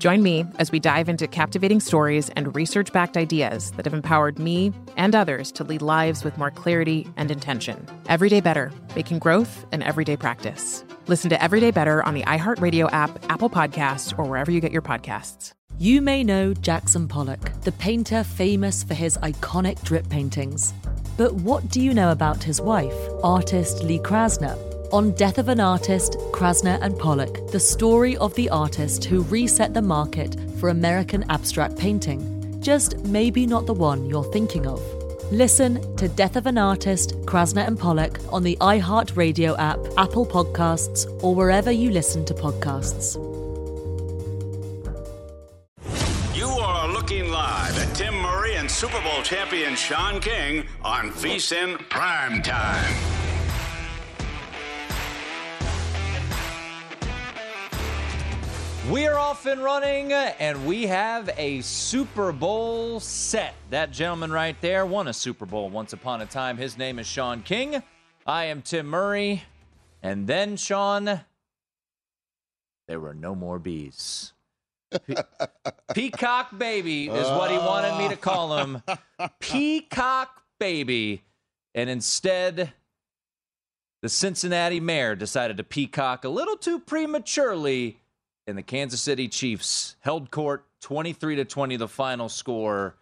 [0.00, 4.38] Join me as we dive into captivating stories and research backed ideas that have empowered
[4.38, 7.86] me and others to lead lives with more clarity and intention.
[8.08, 10.86] Everyday Better, making growth an everyday practice.
[11.06, 14.80] Listen to Everyday Better on the iHeartRadio app, Apple Podcasts, or wherever you get your
[14.80, 15.52] podcasts.
[15.76, 20.72] You may know Jackson Pollock, the painter famous for his iconic drip paintings.
[21.18, 24.79] But what do you know about his wife, artist Lee Krasner?
[24.92, 29.72] On Death of an Artist, Krasner and Pollock, the story of the artist who reset
[29.72, 32.60] the market for American abstract painting.
[32.60, 34.82] Just maybe not the one you're thinking of.
[35.30, 41.06] Listen to Death of an Artist, Krasner and Pollock on the iHeartRadio app, Apple Podcasts,
[41.22, 43.14] or wherever you listen to podcasts.
[46.36, 51.78] You are looking live at Tim Murray and Super Bowl champion Sean King on VSIN
[51.88, 52.42] Prime
[58.90, 63.54] We are off and running, uh, and we have a Super Bowl set.
[63.70, 66.56] That gentleman right there won a Super Bowl once upon a time.
[66.56, 67.84] His name is Sean King.
[68.26, 69.44] I am Tim Murray.
[70.02, 71.20] And then, Sean,
[72.88, 74.32] there were no more bees.
[75.06, 75.14] Pe-
[75.94, 78.82] Peacock Baby is what he wanted me to call him.
[79.38, 81.22] Peacock Baby.
[81.76, 82.72] And instead,
[84.02, 88.00] the Cincinnati mayor decided to peacock a little too prematurely
[88.46, 92.96] and the Kansas City Chiefs held court 23 to 20 the final score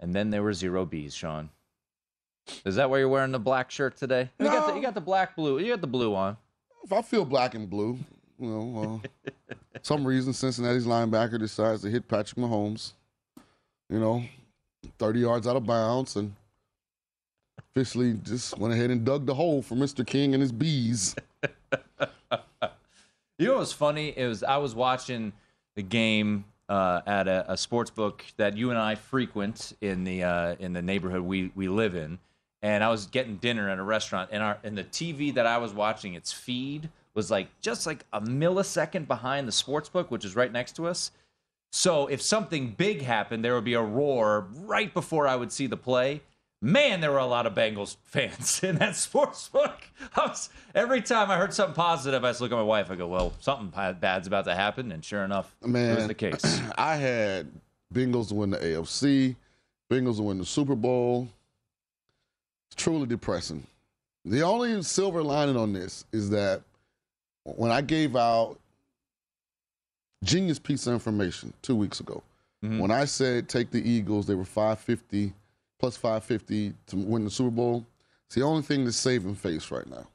[0.00, 1.50] and then there were zero bees Sean
[2.64, 5.00] is that why you're wearing the black shirt today you, got the, you got the
[5.00, 6.36] black blue you got the blue on
[6.84, 7.98] If I feel black and blue,
[8.38, 9.32] you know, uh,
[9.82, 12.92] some reason Cincinnati's linebacker decides to hit Patrick Mahomes,
[13.90, 14.22] you know,
[14.98, 16.34] 30 yards out of bounds and
[17.58, 20.06] officially just went ahead and dug the hole for Mr.
[20.06, 21.14] King and his bees.
[23.38, 24.12] You know what was funny?
[24.16, 25.32] It was I was watching
[25.76, 30.24] the game uh, at a, a sports book that you and I frequent in the
[30.24, 32.18] uh, in the neighborhood we we live in,
[32.62, 35.58] and I was getting dinner at a restaurant, and our and the TV that I
[35.58, 40.24] was watching, its feed was like just like a millisecond behind the sports book, which
[40.24, 41.12] is right next to us.
[41.70, 45.68] So if something big happened, there would be a roar right before I would see
[45.68, 46.22] the play.
[46.60, 49.84] Man, there were a lot of Bengals fans in that sports book.
[50.16, 52.90] I was, every time I heard something positive, I just look at my wife.
[52.90, 53.68] I go, "Well, something
[54.00, 56.60] bad's about to happen," and sure enough, Man, it was the case.
[56.76, 57.48] I had
[57.94, 59.36] Bengals win the AFC,
[59.90, 61.28] Bengals win the Super Bowl.
[62.70, 63.66] It's truly depressing.
[64.24, 66.62] The only silver lining on this is that
[67.44, 68.58] when I gave out
[70.24, 72.22] genius piece of information two weeks ago,
[72.62, 72.80] mm-hmm.
[72.80, 75.32] when I said take the Eagles, they were 550
[75.78, 77.86] plus 550 to win the Super Bowl.
[78.26, 80.06] It's the only thing that's saving face right now.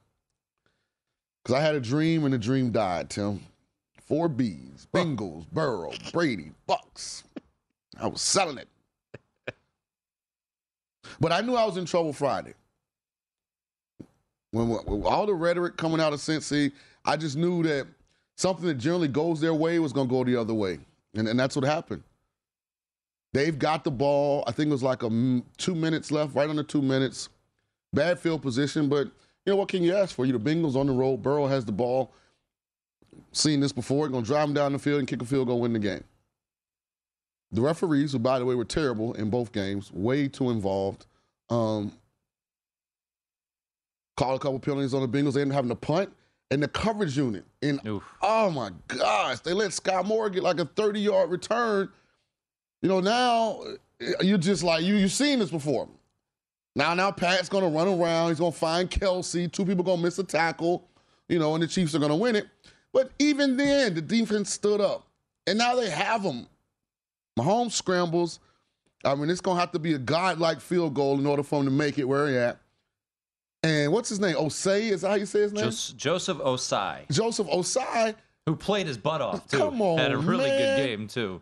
[1.44, 3.42] Because I had a dream and the dream died, Tim.
[4.02, 7.24] Four B's, Bengals, Burrow, Brady, Bucs.
[8.00, 8.68] I was selling it.
[11.20, 12.54] But I knew I was in trouble Friday.
[14.52, 16.72] When, when all the rhetoric coming out of Cincy,
[17.06, 17.88] I just knew that
[18.36, 20.80] something that generally goes their way was going to go the other way.
[21.16, 22.04] And, and that's what happened.
[23.34, 24.44] They've got the ball.
[24.48, 27.30] I think it was like a m- two minutes left, right under two minutes.
[27.92, 29.08] Bad field position, but
[29.46, 30.26] you know what can you ask for?
[30.26, 31.22] You the Bengals on the road.
[31.22, 32.14] Burrow has the ball.
[33.32, 34.08] Seen this before.
[34.08, 36.04] Going to drive him down the field and kick a field goal, win the game.
[37.52, 41.06] The referees, who by the way were terrible in both games, way too involved.
[41.50, 41.92] Um,
[44.18, 45.34] called a couple penalties on the Bengals.
[45.34, 46.12] They ended up having to punt,
[46.50, 47.46] and the coverage unit.
[47.62, 48.04] And Oof.
[48.22, 51.90] oh my gosh, they let Scott Moore get like a 30 yard return.
[52.84, 53.62] You know, now
[54.02, 55.88] uh, you just like you you've seen this before.
[56.76, 58.30] Now, now Pat's gonna run around.
[58.30, 59.52] He's gonna find Kelce.
[59.52, 60.88] Two people gonna miss a tackle.
[61.30, 62.46] You know, and the Chiefs are gonna win it.
[62.92, 65.08] But even then, the defense stood up,
[65.48, 66.46] and now they have them.
[67.40, 68.40] Mahomes scrambles.
[69.06, 71.66] I mean, it's gonna have to be a godlike field goal in order for him
[71.66, 72.60] to make it where he at.
[73.64, 74.36] And what's his name?
[74.36, 75.64] Osei is that how you say his name?
[75.64, 78.14] Jos- Joseph Ossai, Joseph Ossai.
[78.46, 80.60] who played his butt off too, Come on, had a really man.
[80.78, 81.42] good game too.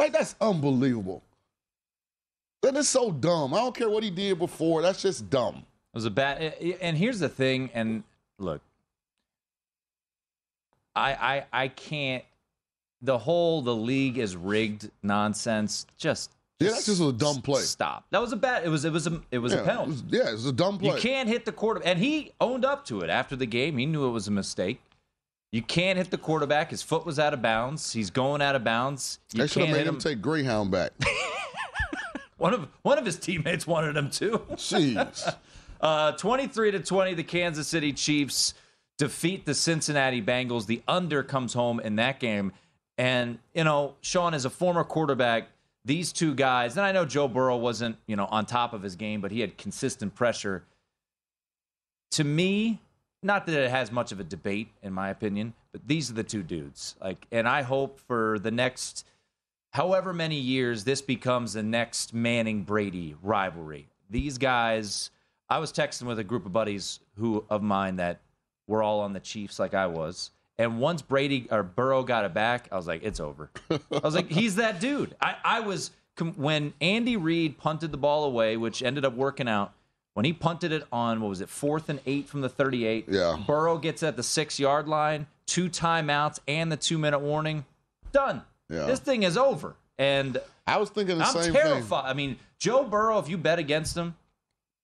[0.00, 1.22] Like that's unbelievable.
[2.62, 3.52] That is so dumb.
[3.52, 4.80] I don't care what he did before.
[4.80, 5.56] That's just dumb.
[5.56, 6.54] It was a bad.
[6.80, 7.68] And here's the thing.
[7.74, 8.02] And
[8.38, 8.62] look,
[10.96, 12.24] I I I can't.
[13.02, 15.86] The whole the league is rigged nonsense.
[15.98, 16.30] Just
[16.60, 17.60] Yeah, that's just a dumb play.
[17.60, 18.06] Stop.
[18.10, 18.64] That was a bad.
[18.64, 19.90] It was it was a it was yeah, a penalty.
[19.90, 20.94] It was, yeah, it's a dumb play.
[20.94, 23.76] You can't hit the quarter, and he owned up to it after the game.
[23.76, 24.80] He knew it was a mistake.
[25.52, 26.70] You can't hit the quarterback.
[26.70, 27.92] His foot was out of bounds.
[27.92, 29.18] He's going out of bounds.
[29.32, 30.00] You they should have made him him.
[30.00, 30.92] take Greyhound back.
[32.38, 34.38] one of one of his teammates wanted him to.
[34.52, 35.36] Jeez.
[35.80, 38.52] Uh, 23 to 20, the Kansas City Chiefs
[38.98, 40.66] defeat the Cincinnati Bengals.
[40.66, 42.52] The under comes home in that game.
[42.98, 45.48] And, you know, Sean, as a former quarterback,
[45.86, 48.94] these two guys, and I know Joe Burrow wasn't, you know, on top of his
[48.94, 50.64] game, but he had consistent pressure.
[52.10, 52.80] To me,
[53.22, 56.24] not that it has much of a debate, in my opinion, but these are the
[56.24, 56.96] two dudes.
[57.00, 59.06] Like, and I hope for the next
[59.72, 63.88] however many years this becomes the next Manning Brady rivalry.
[64.08, 65.10] These guys,
[65.48, 68.20] I was texting with a group of buddies who of mine that
[68.66, 70.30] were all on the Chiefs like I was.
[70.58, 73.50] And once Brady or Burrow got it back, I was like, it's over.
[73.70, 75.16] I was like, he's that dude.
[75.20, 75.90] I, I was
[76.36, 79.72] when Andy Reid punted the ball away, which ended up working out.
[80.14, 83.06] When he punted it on what was it, fourth and eight from the 38.
[83.08, 83.38] Yeah.
[83.46, 87.64] Burrow gets at the six yard line, two timeouts, and the two minute warning.
[88.12, 88.42] Done.
[88.68, 88.86] Yeah.
[88.86, 89.74] This thing is over.
[89.98, 92.04] And I was thinking the I'm same terrified.
[92.06, 94.14] I mean, Joe Burrow, if you bet against him,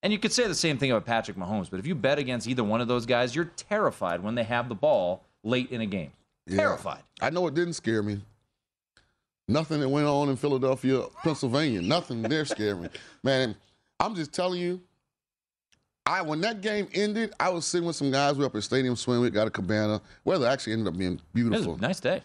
[0.02, 2.46] and you could say the same thing about Patrick Mahomes, but if you bet against
[2.46, 5.86] either one of those guys, you're terrified when they have the ball late in a
[5.86, 6.12] game.
[6.46, 6.58] thing.
[6.58, 7.02] Terrified.
[7.20, 8.20] I know it didn't scare me.
[9.48, 11.80] Nothing that went on in Philadelphia, Pennsylvania.
[11.80, 12.88] Nothing there scared me.
[13.22, 13.54] Man,
[14.00, 14.80] I'm just telling you,
[16.06, 18.34] I when that game ended, I was sitting with some guys.
[18.34, 19.20] We were up at Stadium Swim.
[19.20, 20.00] We got a cabana.
[20.24, 21.74] Weather actually ended up being It was beautiful.
[21.74, 22.22] a nice day.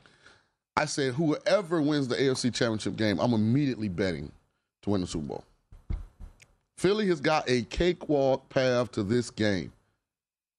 [0.78, 4.32] I said, whoever wins the AFC Championship game, I'm immediately betting
[4.84, 5.44] to win the Super Bowl.
[6.78, 9.72] Philly has got a cakewalk path to this game.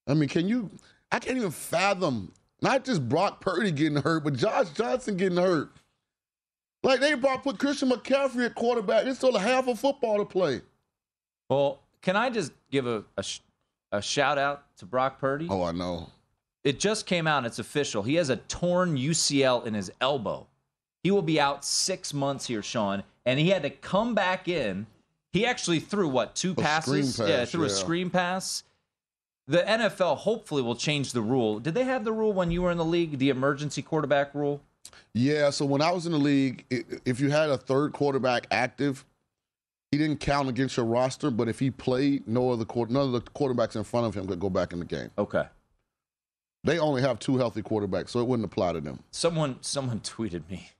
[0.06, 0.68] I mean, can you?
[1.10, 5.70] I can't even fathom not just Brock Purdy getting hurt, but Josh Johnson getting hurt.
[6.82, 9.04] Like they brought put Christian McCaffrey at quarterback.
[9.04, 10.60] There's still a half of football to play.
[11.48, 13.40] Well, can I just give a, a, sh-
[13.92, 15.46] a shout out to Brock Purdy?
[15.48, 16.08] Oh, I know.
[16.64, 17.44] It just came out.
[17.44, 18.02] It's official.
[18.02, 20.46] He has a torn UCL in his elbow.
[21.04, 23.02] He will be out six months here, Sean.
[23.26, 24.86] And he had to come back in.
[25.32, 27.14] He actually threw what two A passes?
[27.14, 28.64] screen yeah, pass, threw a screen pass.
[29.48, 31.58] The NFL hopefully will change the rule.
[31.58, 33.18] Did they have the rule when you were in the league?
[33.18, 34.60] The emergency quarterback rule?
[35.14, 36.64] Yeah, so when I was in the league,
[37.04, 39.04] if you had a third quarterback active,
[39.92, 41.30] he didn't count against your roster.
[41.30, 44.26] But if he played, no other quar- none of the quarterbacks in front of him
[44.26, 45.10] could go back in the game.
[45.16, 45.44] Okay.
[46.64, 49.00] They only have two healthy quarterbacks, so it wouldn't apply to them.
[49.10, 50.70] Someone someone tweeted me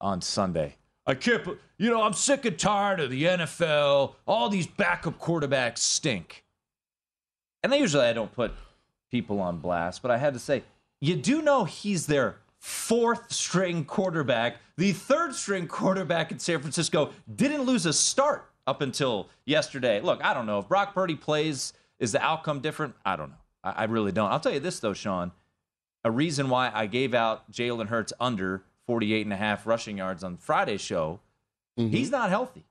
[0.00, 0.76] on Sunday.
[1.06, 1.46] I can't.
[1.76, 4.14] You know, I'm sick and tired of the NFL.
[4.26, 6.44] All these backup quarterbacks stink.
[7.62, 8.52] And usually I don't put
[9.10, 10.62] people on blast, but I had to say,
[11.00, 14.56] you do know he's their fourth string quarterback.
[14.76, 20.00] The third string quarterback in San Francisco didn't lose a start up until yesterday.
[20.00, 21.72] Look, I don't know if Brock Purdy plays.
[21.98, 22.94] Is the outcome different?
[23.04, 23.36] I don't know.
[23.62, 24.30] I, I really don't.
[24.30, 25.32] I'll tell you this though, Sean
[26.04, 30.22] a reason why I gave out Jalen Hurts under 48 and a half rushing yards
[30.22, 31.20] on Friday's show.
[31.78, 31.90] Mm-hmm.
[31.90, 32.66] He's not healthy.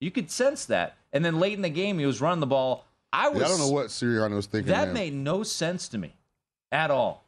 [0.00, 0.96] You could sense that.
[1.12, 2.86] And then late in the game, he was running the ball.
[3.12, 3.40] I was.
[3.40, 4.72] Yeah, I don't know what Sirianni was thinking.
[4.72, 4.94] That man.
[4.94, 6.14] made no sense to me
[6.72, 7.24] at all.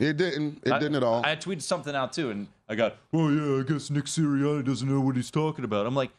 [0.00, 0.60] It didn't.
[0.64, 1.22] It I- didn't at all.
[1.24, 4.88] I tweeted something out too, and I got, oh yeah, I guess Nick Sirianni doesn't
[4.88, 5.86] know what he's talking about.
[5.86, 6.10] I'm like,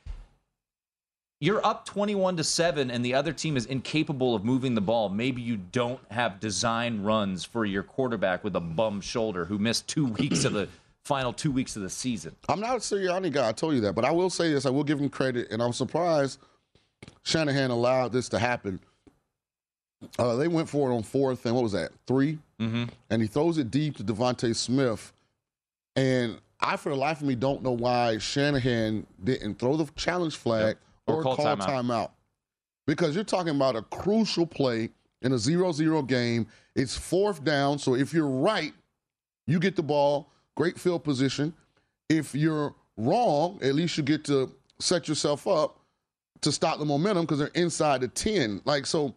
[1.42, 5.10] you're up 21 to seven, and the other team is incapable of moving the ball.
[5.10, 9.88] Maybe you don't have design runs for your quarterback with a bum shoulder who missed
[9.88, 10.70] two weeks of the
[11.04, 12.36] final two weeks of the season.
[12.48, 13.50] I'm not a Sirianni guy.
[13.50, 15.62] I told you that, but I will say this: I will give him credit, and
[15.62, 16.40] I'm surprised
[17.24, 18.80] Shanahan allowed this to happen.
[20.20, 22.86] Uh, they went for it on fourth and what was that 3 Mm-hmm.
[23.10, 25.12] and he throws it deep to DeVonta Smith,
[25.98, 30.38] and I, for the life of me, don't know why Shanahan didn't throw the challenge
[30.38, 31.68] flag Or or, call call, timeout.
[31.68, 32.10] timeout.
[32.88, 34.90] because you're talking about a crucial play
[35.22, 37.78] in a 0-0 game, It's fourth down.
[37.78, 38.74] So if you're right,
[39.48, 41.54] you get the ball, great field position.
[42.10, 44.50] If you're wrong, at least you get to
[44.80, 45.78] set yourself up
[46.42, 48.62] to stop the momentum because they're inside the 10.
[48.66, 49.14] Like, so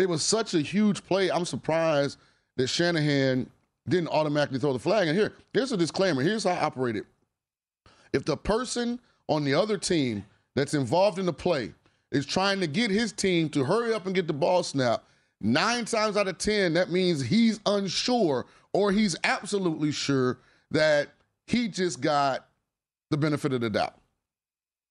[0.00, 1.30] it was such a huge play.
[1.30, 2.18] I'm surprised
[2.56, 3.48] that Shanahan
[3.88, 5.08] didn't automatically throw the flag.
[5.08, 6.22] And here, here's a disclaimer.
[6.22, 7.04] Here's how I operated.
[8.12, 11.72] If the person on the other team that's involved in the play
[12.10, 15.04] is trying to get his team to hurry up and get the ball snap,
[15.40, 20.38] nine times out of 10, that means he's unsure or he's absolutely sure
[20.70, 21.08] that
[21.46, 22.46] he just got
[23.10, 23.99] the benefit of the doubt.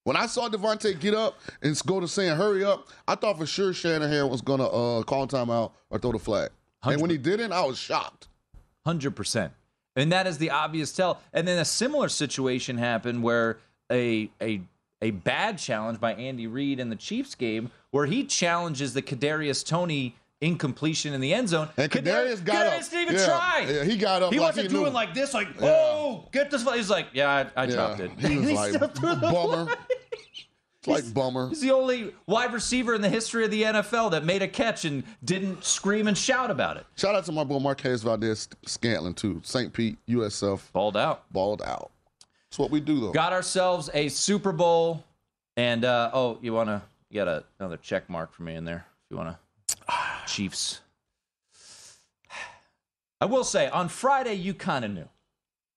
[0.09, 3.45] When I saw DeVonta get up and go to saying hurry up, I thought for
[3.45, 6.49] sure Shanahan was going to uh, call timeout or throw the flag.
[6.83, 6.93] 100%.
[6.93, 8.27] And when he didn't, I was shocked.
[8.87, 9.51] 100%.
[9.95, 11.21] And that is the obvious tell.
[11.31, 13.59] And then a similar situation happened where
[13.91, 14.61] a, a
[15.03, 19.63] a bad challenge by Andy Reid in the Chiefs game where he challenges the Kadarius
[19.63, 21.69] Toney incompletion in the end zone.
[21.77, 22.89] And Kadarius, got Kadarius up.
[22.89, 23.25] didn't even yeah.
[23.25, 23.67] try.
[23.69, 24.33] Yeah, he got up.
[24.33, 25.67] He like wasn't he doing like this, like, Yeah.
[25.69, 26.63] oh, get this.
[26.73, 27.75] He's like, yeah, I, I Yeah.
[27.75, 28.11] dropped it.
[28.19, 29.67] He was He like, still threw the bummer.
[30.87, 31.49] Like bummer.
[31.49, 34.85] He's the only wide receiver in the history of the NFL that made a catch
[34.85, 36.85] and didn't scream and shout about it.
[36.95, 39.41] Shout out to my boy Marquez Valdez Scantlin too.
[39.43, 39.73] St.
[39.73, 41.31] Pete, USF, Balled out.
[41.31, 41.91] balled out.
[42.49, 43.11] That's what we do though.
[43.11, 45.03] Got ourselves a Super Bowl.
[45.57, 48.63] And, uh, oh, you want to, you got a, another check mark for me in
[48.63, 49.35] there if you want
[49.67, 49.85] to.
[50.27, 50.79] Chiefs.
[53.19, 55.09] I will say, on Friday, you kind of knew.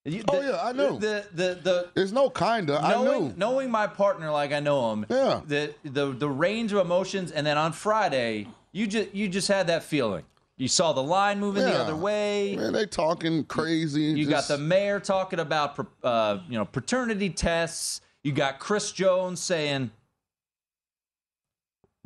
[0.05, 0.99] You- Oh, the- yeah, I knew.
[0.99, 2.77] The, the, the, There's no kinda.
[2.83, 3.33] I knowing, knew.
[3.37, 5.39] knowing my partner like I know him, Yeah.
[5.47, 9.67] the, the the range of emotions, and then on Friday, you just you just had
[9.67, 10.25] that feeling.
[10.57, 12.55] You saw the line moving the other way.
[12.57, 14.01] Man, they talking crazy.
[14.01, 18.01] You just- got the mayor talking about uh, you know paternity tests.
[18.23, 19.89] You got Chris Jones saying,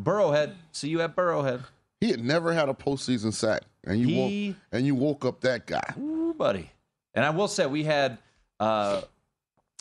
[0.02, 1.64] "Burrowhead, see you at Burrowhead."
[2.00, 5.42] He had never had a postseason sack, and you He- woke and you woke up
[5.42, 5.94] that guy.
[6.00, 6.70] Ooh, buddy.
[7.18, 8.18] And I will say we had
[8.62, 9.02] uh,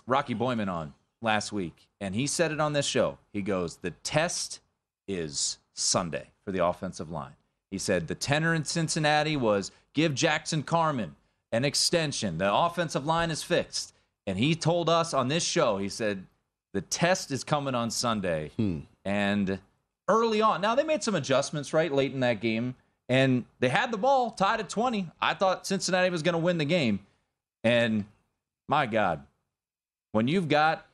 [0.09, 3.19] Rocky Boiman on last week, and he said it on this show.
[3.33, 4.61] He goes, "The test
[5.07, 7.37] is Sunday for the offensive line."
[7.71, 11.14] He said the tenor in Cincinnati was give Jackson Carman
[11.52, 12.38] an extension.
[12.38, 13.95] The offensive line is fixed.
[14.26, 16.26] And he told us on this show, he said,
[16.75, 18.50] the test is coming on Sunday.
[19.05, 19.59] And
[20.09, 22.75] early on, now they made some adjustments, right, late in that game.
[23.09, 25.09] And they had the ball tied at 20.
[25.21, 27.00] I thought Cincinnati was going to win the game.
[27.67, 28.05] And
[28.69, 29.25] my God,
[30.13, 30.87] when you've got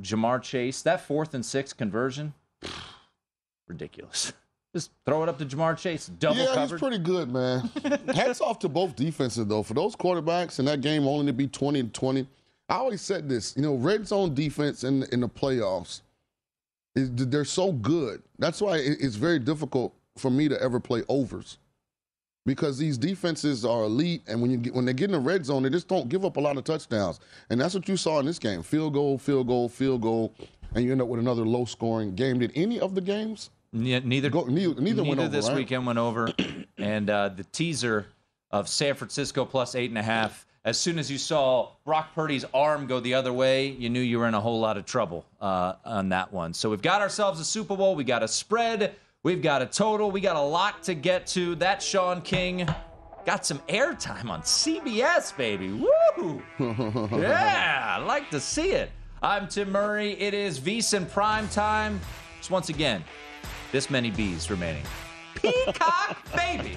[0.00, 2.32] Ja'Marr Chase, that fourth and six conversion,
[3.68, 4.32] ridiculous.
[4.74, 6.76] Just throw it up to Ja'Marr Chase, double yeah, covered.
[6.76, 7.70] he's pretty good, man.
[8.14, 9.62] Hats off to both defenses, though.
[9.62, 12.26] For those quarterbacks in that game only to be 20 to 20.
[12.70, 16.02] I always said this, you know, red zone defense in, in the playoffs,
[16.94, 18.22] is, they're so good.
[18.38, 21.58] That's why it's very difficult for me to ever play overs.
[22.48, 25.44] Because these defenses are elite, and when you get, when they get in the red
[25.44, 28.20] zone, they just don't give up a lot of touchdowns, and that's what you saw
[28.20, 30.32] in this game: field goal, field goal, field goal,
[30.74, 32.38] and you end up with another low-scoring game.
[32.38, 34.44] Did any of the games Ne- neither go?
[34.44, 35.56] Neither, neither, over, this right?
[35.56, 36.32] weekend went over,
[36.78, 38.06] and uh, the teaser
[38.50, 40.46] of San Francisco plus eight and a half.
[40.64, 44.18] As soon as you saw Brock Purdy's arm go the other way, you knew you
[44.18, 46.54] were in a whole lot of trouble uh, on that one.
[46.54, 47.94] So we've got ourselves a Super Bowl.
[47.94, 48.94] We got a spread.
[49.24, 50.12] We've got a total.
[50.12, 51.56] We got a lot to get to.
[51.56, 52.68] That Sean King
[53.26, 55.72] got some airtime on CBS, baby.
[55.72, 56.40] Woo!
[57.18, 58.92] yeah, I like to see it.
[59.20, 60.12] I'm Tim Murray.
[60.12, 62.00] It is VSiN prime time.
[62.36, 63.02] Just once again,
[63.72, 64.84] this many bees remaining.
[65.34, 66.76] Peacock, baby.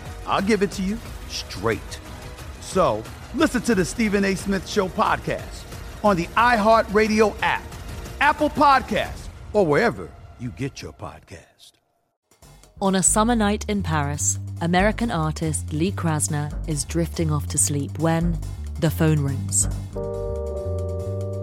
[0.31, 0.97] I'll give it to you
[1.27, 1.99] straight.
[2.61, 3.03] So
[3.35, 4.33] listen to the Stephen A.
[4.33, 5.65] Smith Show podcast
[6.05, 7.63] on the iHeartRadio app,
[8.21, 10.09] Apple Podcasts, or wherever
[10.39, 11.73] you get your podcast.
[12.81, 17.99] On a summer night in Paris, American artist Lee Krasner is drifting off to sleep
[17.99, 18.39] when
[18.79, 19.67] the phone rings.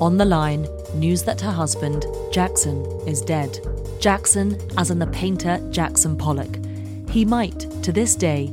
[0.01, 3.59] On the line, news that her husband, Jackson, is dead.
[4.01, 6.57] Jackson, as in the painter Jackson Pollock.
[7.11, 8.53] He might, to this day,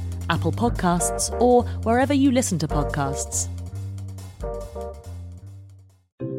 [0.31, 3.49] Apple Podcasts, or wherever you listen to podcasts.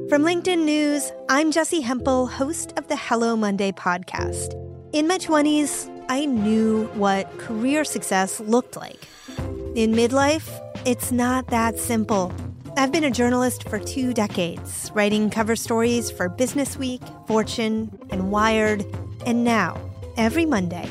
[0.08, 4.54] From LinkedIn News, I'm Jessi Hempel, host of the Hello Monday podcast.
[4.94, 9.06] In my 20s, I knew what career success looked like.
[9.74, 10.48] In midlife,
[10.86, 12.32] it's not that simple.
[12.78, 18.30] I've been a journalist for two decades, writing cover stories for Business Week, Fortune, and
[18.30, 18.86] Wired.
[19.26, 19.78] And now,
[20.16, 20.90] every Monday,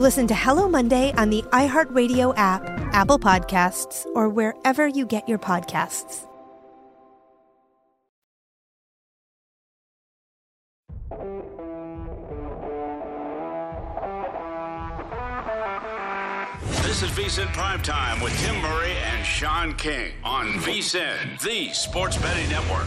[0.00, 2.62] Listen to Hello Monday on the iHeartRadio app,
[2.94, 6.26] Apple Podcasts, or wherever you get your podcasts.
[16.82, 22.48] This is VSIN Primetime with Tim Murray and Sean King on VSIN, the sports betting
[22.48, 22.86] network.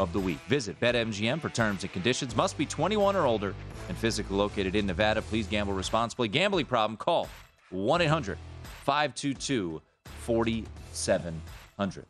[0.00, 0.38] of the week.
[0.48, 2.34] Visit BetMGM for terms and conditions.
[2.34, 3.54] Must be 21 or older
[3.88, 5.20] and physically located in Nevada.
[5.20, 6.26] Please gamble responsibly.
[6.26, 6.96] Gambling problem?
[6.96, 7.28] Call
[7.70, 8.38] 1 800
[8.84, 9.82] 522
[10.22, 12.06] 4700.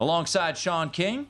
[0.00, 1.26] Alongside Sean King,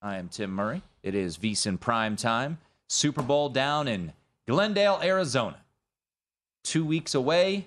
[0.00, 0.82] I am Tim Murray.
[1.02, 2.58] It is VSIN Prime Time.
[2.88, 4.12] Super Bowl down in
[4.46, 5.56] Glendale, Arizona.
[6.62, 7.66] Two weeks away,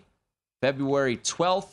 [0.61, 1.67] February 12th.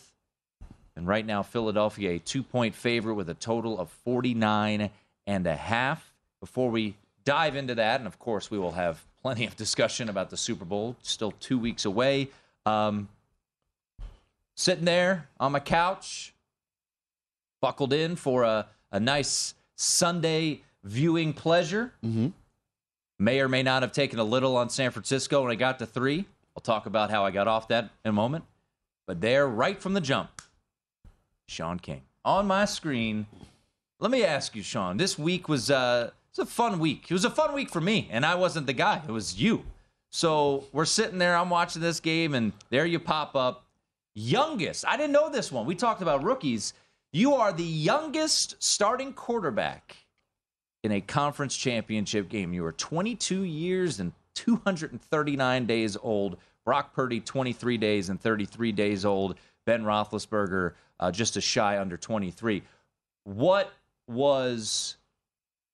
[0.97, 4.91] And right now, Philadelphia, a two point favorite with a total of 49
[5.27, 6.13] and a half.
[6.41, 10.31] Before we dive into that, and of course, we will have plenty of discussion about
[10.31, 12.29] the Super Bowl, still two weeks away.
[12.67, 13.09] Um,
[14.57, 16.35] sitting there on my couch,
[17.61, 21.93] buckled in for a, a nice Sunday viewing pleasure.
[22.05, 22.29] Mm-hmm.
[23.19, 25.87] May or may not have taken a little on San Francisco when I got to
[25.87, 26.27] three.
[26.57, 28.45] I'll talk about how I got off that in a moment.
[29.07, 30.43] But there, right from the jump,
[31.47, 33.27] Sean King on my screen.
[34.03, 34.97] Let me ask you, Sean.
[34.97, 37.07] This week was uh, it was a fun week.
[37.09, 39.01] It was a fun week for me, and I wasn't the guy.
[39.07, 39.63] It was you.
[40.11, 41.37] So we're sitting there.
[41.37, 43.65] I'm watching this game, and there you pop up.
[44.17, 44.85] Youngest.
[44.89, 45.67] I didn't know this one.
[45.67, 46.75] We talked about rookies.
[47.13, 49.97] You are the youngest starting quarterback
[50.83, 52.53] in a conference championship game.
[52.53, 56.39] You are 22 years and 239 days old.
[56.65, 59.37] Brock Purdy, 23 days and 33 days old.
[59.65, 62.65] Ben Roethlisberger, uh, just a shy under 23.
[63.23, 63.73] What
[64.13, 64.97] was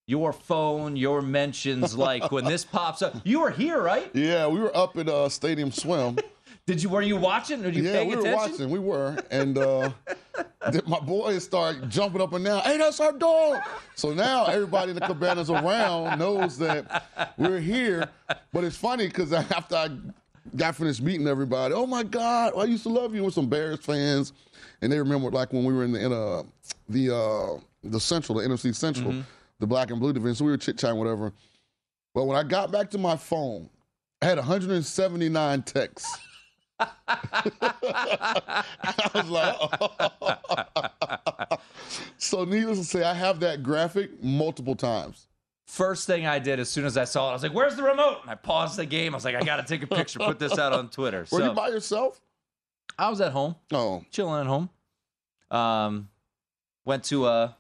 [0.07, 3.16] your phone, your mentions like when this pops up?
[3.24, 4.11] You were here, right?
[4.14, 6.18] Yeah, we were up at uh, Stadium Swim.
[6.66, 6.90] Did you?
[6.90, 7.62] Were you watching?
[7.62, 8.51] Were you yeah, we were attention?
[8.51, 8.70] watching.
[8.70, 9.90] We were, and uh,
[10.87, 12.61] my boys start jumping up and down.
[12.61, 13.62] Hey, that's our dog!
[13.94, 17.05] So now everybody in the cabanas around knows that
[17.38, 18.11] we're here.
[18.53, 19.88] But it's funny because after I
[20.57, 23.81] got finished meeting everybody, oh my God, I used to love you with some Bears
[23.81, 24.35] fans,
[24.83, 26.42] and they remember like when we were in the in, uh,
[26.90, 29.14] the uh, the Central, the NFC Central,
[29.59, 30.35] the Black and Blue division.
[30.37, 31.33] So we were chit chatting, whatever.
[32.14, 33.68] But when I got back to my phone,
[34.22, 36.18] I had 179 texts.
[37.09, 38.64] I
[39.14, 39.57] was like,
[42.18, 45.27] so needless to say, I have that graphic multiple times.
[45.66, 47.83] First thing I did as soon as I saw it, I was like, "Where's the
[47.83, 49.12] remote?" And I paused the game.
[49.14, 51.40] I was like, "I got to take a picture, put this out on Twitter." Were
[51.40, 52.18] So you by yourself?
[52.98, 54.70] I was at home, Oh, chilling at home.
[55.51, 56.09] Um,
[56.87, 57.53] went to uh,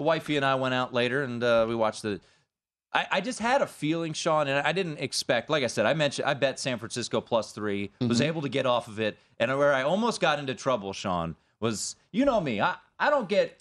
[0.00, 2.20] the wifey and I went out later, and uh, we watched the.
[2.92, 5.50] I, I just had a feeling, Sean, and I didn't expect.
[5.50, 8.64] Like I said, I mentioned I bet San Francisco plus 3 was able to get
[8.64, 12.62] off of it, and where I almost got into trouble, Sean, was you know me,
[12.62, 13.58] I I don't get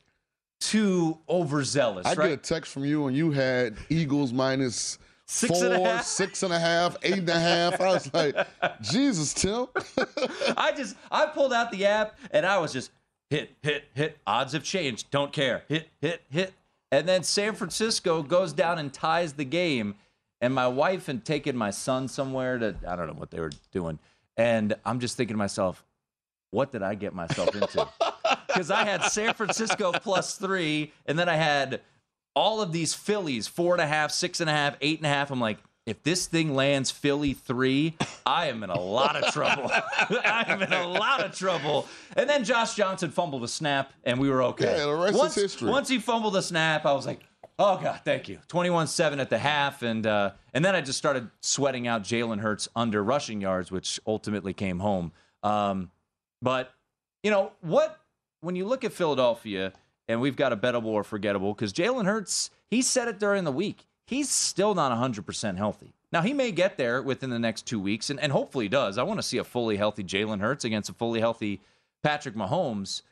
[0.62, 2.30] too overzealous, I right?
[2.30, 6.06] get a text from you, and you had Eagles minus Six four, and a half.
[6.06, 7.80] six and a half, eight and a half.
[7.80, 8.36] I was like,
[8.82, 9.68] Jesus, Tim.
[10.58, 12.90] I just I pulled out the app and I was just
[13.30, 14.18] hit, hit, hit.
[14.26, 15.10] Odds have changed.
[15.12, 15.64] Don't care.
[15.68, 16.54] Hit, hit, hit.
[16.92, 19.96] And then San Francisco goes down and ties the game.
[20.42, 23.52] And my wife had taken my son somewhere to I don't know what they were
[23.72, 24.00] doing.
[24.38, 25.84] And I'm just thinking to myself,
[26.52, 27.88] what did I get myself into?
[28.48, 31.82] Because I had San Francisco plus three, and then I had
[32.36, 35.10] all of these Phillies, four and a half, six and a half, eight and a
[35.10, 35.30] half.
[35.30, 35.60] I'm like,
[35.90, 39.70] if this thing lands Philly three, I am in a lot of trouble.
[39.74, 41.88] I am in a lot of trouble.
[42.16, 44.78] And then Josh Johnson fumbled a snap, and we were okay.
[44.78, 45.70] Yeah, the rest is once, history.
[45.70, 47.22] Once he fumbled a snap, I was like,
[47.58, 48.40] oh, God, thank you.
[48.48, 49.82] 21 7 at the half.
[49.82, 54.00] And, uh, and then I just started sweating out Jalen Hurts under rushing yards, which
[54.08, 55.12] ultimately came home.
[55.44, 55.92] Um,
[56.42, 56.72] but,
[57.24, 58.00] you know, what,
[58.42, 59.74] when you look at Philadelphia,
[60.08, 63.52] and we've got a bettable or forgettable, because Jalen Hurts, he said it during the
[63.52, 63.86] week.
[64.10, 65.94] He's still not 100% healthy.
[66.12, 68.98] Now, he may get there within the next two weeks, and, and hopefully he does.
[68.98, 71.62] I want to see a fully healthy Jalen Hurts against a fully healthy
[72.02, 73.04] Patrick Mahomes.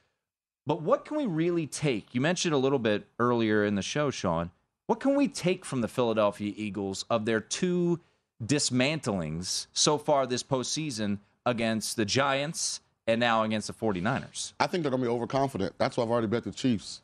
[0.65, 2.15] But what can we really take?
[2.15, 4.49] You mentioned a little bit earlier in the show, Sean.
[4.87, 7.99] What can we take from the Philadelphia Eagles of their two
[8.43, 14.53] dismantlings so far this postseason against the Giants and now against the 49ers?
[14.59, 15.75] I think they're going to be overconfident.
[15.77, 17.03] That's why I've already bet the Chiefs.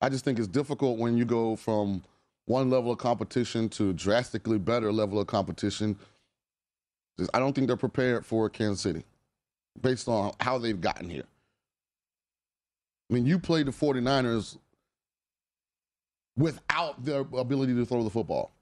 [0.00, 2.02] I just think it's difficult when you go from
[2.48, 5.96] one level of competition to drastically better level of competition.
[7.34, 9.04] I don't think they're prepared for Kansas City
[9.80, 11.24] based on how they've gotten here.
[13.10, 14.56] I mean, you played the 49ers
[16.36, 18.52] without their ability to throw the football.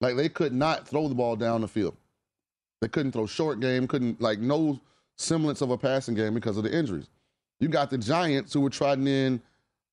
[0.00, 1.96] Like they could not throw the ball down the field.
[2.80, 4.80] They couldn't throw short game, couldn't like no
[5.16, 7.08] semblance of a passing game because of the injuries.
[7.60, 9.40] You got the Giants who were trotting in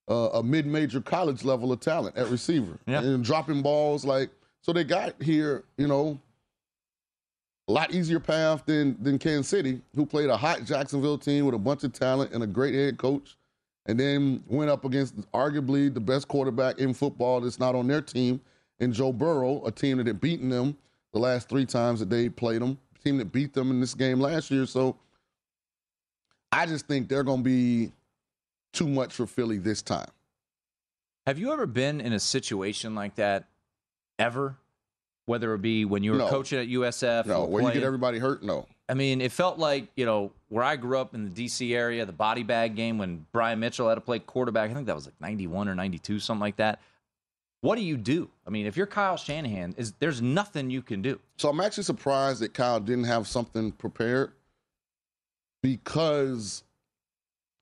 [0.10, 3.02] uh, a mid-major college level of talent at receiver Yeah.
[3.02, 4.30] and dropping balls like
[4.62, 6.20] so they got here, you know,
[7.68, 11.56] a lot easier path than than Kansas City, who played a hot Jacksonville team with
[11.56, 13.38] a bunch of talent and a great head coach,
[13.86, 18.02] and then went up against arguably the best quarterback in football that's not on their
[18.02, 18.42] team,
[18.80, 20.76] and Joe Burrow, a team that had beaten them
[21.14, 24.20] the last three times that they played them, team that beat them in this game
[24.20, 24.66] last year.
[24.66, 24.96] So
[26.52, 27.92] I just think they're going to be
[28.74, 30.10] too much for Philly this time.
[31.28, 33.48] Have you ever been in a situation like that
[34.18, 34.58] ever?
[35.26, 36.28] Whether it be when you were No.
[36.30, 38.66] coaching at USF, No, where you get everybody hurt, no.
[38.88, 42.04] I mean, it felt like, you know, where I grew up in the DC area,
[42.08, 45.06] the body bag game when Brian Mitchell had to play quarterback, I think that was
[45.06, 46.80] like 91 or 92, something like that.
[47.62, 48.32] What do you do?
[48.48, 51.20] I mean, if you're Kyle Shanahan, is there's nothing you can do.
[51.38, 54.32] So I'm actually surprised that Kyle didn't have something prepared
[55.62, 56.64] because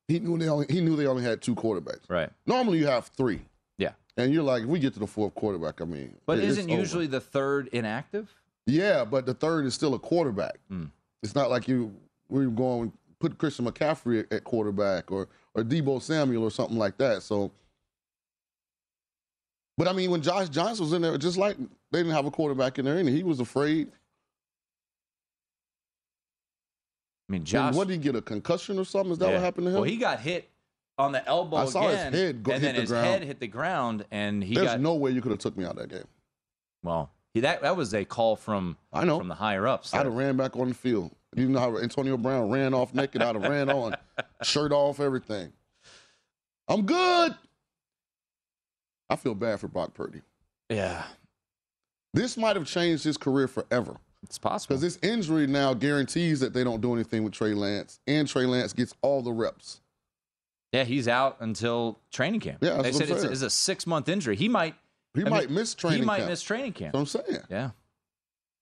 [0.07, 2.09] he knew they only he knew they only had two quarterbacks.
[2.09, 2.29] Right.
[2.45, 3.41] Normally you have three,
[3.77, 3.91] Yeah.
[4.15, 6.69] and you're like, if we get to the fourth quarterback, I mean, But it's isn't
[6.71, 6.79] over.
[6.79, 8.33] usually the third inactive?
[8.65, 10.59] yeah, but the third is still a quarterback.
[10.71, 10.89] Mm.
[11.23, 11.93] It's not like you
[12.29, 16.77] we were going put Christian McCaffrey at, at quarterback or or Deebo Samuel or something
[16.77, 17.23] like that.
[17.23, 17.51] So.
[19.77, 21.57] But I mean, when Josh Johnson was in there, just like
[21.91, 23.89] they didn't have a quarterback in there, and he was afraid.
[27.29, 27.73] I mean, Josh.
[27.75, 28.15] what did he get?
[28.15, 29.11] A concussion or something?
[29.11, 29.33] Is that Yeah.
[29.33, 29.75] what happened to him?
[29.75, 30.49] Well, he got hit
[30.97, 33.05] on the elbow I saw his head go- and hit then the his ground.
[33.07, 35.65] head hit the ground, and he There's got no way you could have took me
[35.65, 36.07] out of that game.
[36.83, 37.11] well.
[37.33, 39.19] He, that that was a call from I know.
[39.19, 39.93] from the higher ups.
[39.93, 41.11] I'd have ran back on the field.
[41.35, 43.21] You know how Antonio Brown ran off naked.
[43.21, 43.95] I'd have ran on,
[44.41, 45.53] shirt off, everything.
[46.67, 47.35] I'm good.
[49.09, 50.21] I feel bad for Brock Purdy.
[50.69, 51.03] yeah,
[52.13, 53.97] This might have changed his career forever.
[54.23, 54.75] It's possible.
[54.75, 58.45] Because this injury now guarantees that they don't do anything with Trey Lance, and Trey
[58.45, 59.81] Lance gets all the reps.
[60.73, 62.59] Yeah, he's out until training camp.
[62.61, 64.35] Yeah, they said it's, it's a six month injury.
[64.35, 64.75] He might.
[65.13, 66.29] He I might mean, miss training He might camp.
[66.29, 66.93] miss training camp.
[66.93, 67.43] That's what I'm saying.
[67.49, 67.69] Yeah,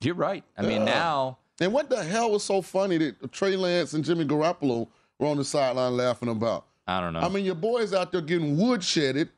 [0.02, 0.44] you're right.
[0.58, 4.26] I mean, now And what the hell was so funny that Trey Lance and Jimmy
[4.26, 4.88] Garoppolo
[5.20, 6.66] were on the sideline laughing about?
[6.88, 7.22] I don't know.
[7.22, 9.30] I mean, your boys out there getting woodshedded,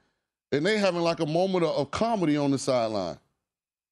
[0.52, 3.18] and they having like a moment of, of comedy on the sideline.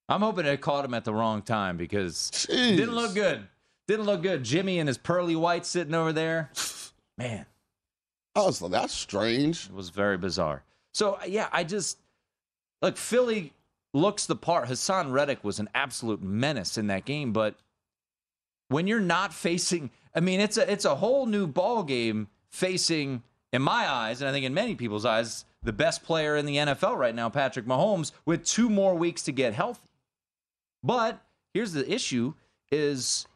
[0.08, 2.78] I'm hoping it caught him at the wrong time because Jeez.
[2.78, 3.48] didn't look good.
[3.88, 4.44] Didn't look good.
[4.44, 6.52] Jimmy and his pearly white sitting over there.
[7.18, 7.46] Man,
[8.36, 9.68] I was like, that's strange.
[9.68, 10.63] it was very bizarre.
[10.94, 11.98] So uh, yeah, I just
[12.82, 12.98] look.
[12.98, 13.54] Philly
[13.94, 14.68] looks the part.
[14.68, 17.56] Haason Reddick was an absolute menace in that game, but
[18.68, 23.24] when you're not facing, I mean, it's a it's a whole new ball game facing,
[23.56, 26.58] in my eyes, and I think in many people's eyes, the best player in the
[26.58, 29.82] NFL right now, Patrick Mahomes, with two more weeks to get healthy.
[30.86, 31.19] But
[31.54, 32.34] here's the issue:
[32.71, 33.28] is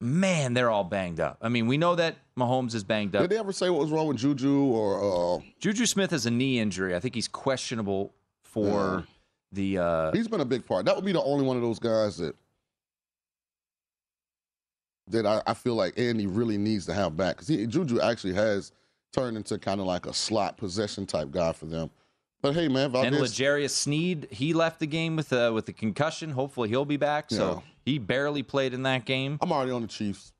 [0.00, 1.38] man, they're all banged up.
[1.42, 3.22] I mean, we know that Mahomes is banged up.
[3.22, 6.30] Did they ever say what was wrong with Juju or uh, Juju Smith has a
[6.30, 6.94] knee injury.
[6.94, 8.14] I think he's questionable
[8.44, 9.04] for
[9.52, 9.78] the.
[9.78, 10.84] Uh, he's been a big part.
[10.84, 12.36] That would be the only one of those guys that
[15.08, 18.72] that I, I feel like Andy really needs to have back because Juju actually has
[19.12, 21.90] turned into kind of like a slot possession type guy for them.
[22.40, 25.72] But hey, man, and Valdes, L'Jarius Sneed, he left the game with a with a
[25.72, 26.30] concussion.
[26.30, 27.30] Hopefully, he'll be back.
[27.30, 27.60] So Yeah.
[27.84, 29.38] he barely played in that game.
[29.42, 30.32] I'm already on the Chiefs.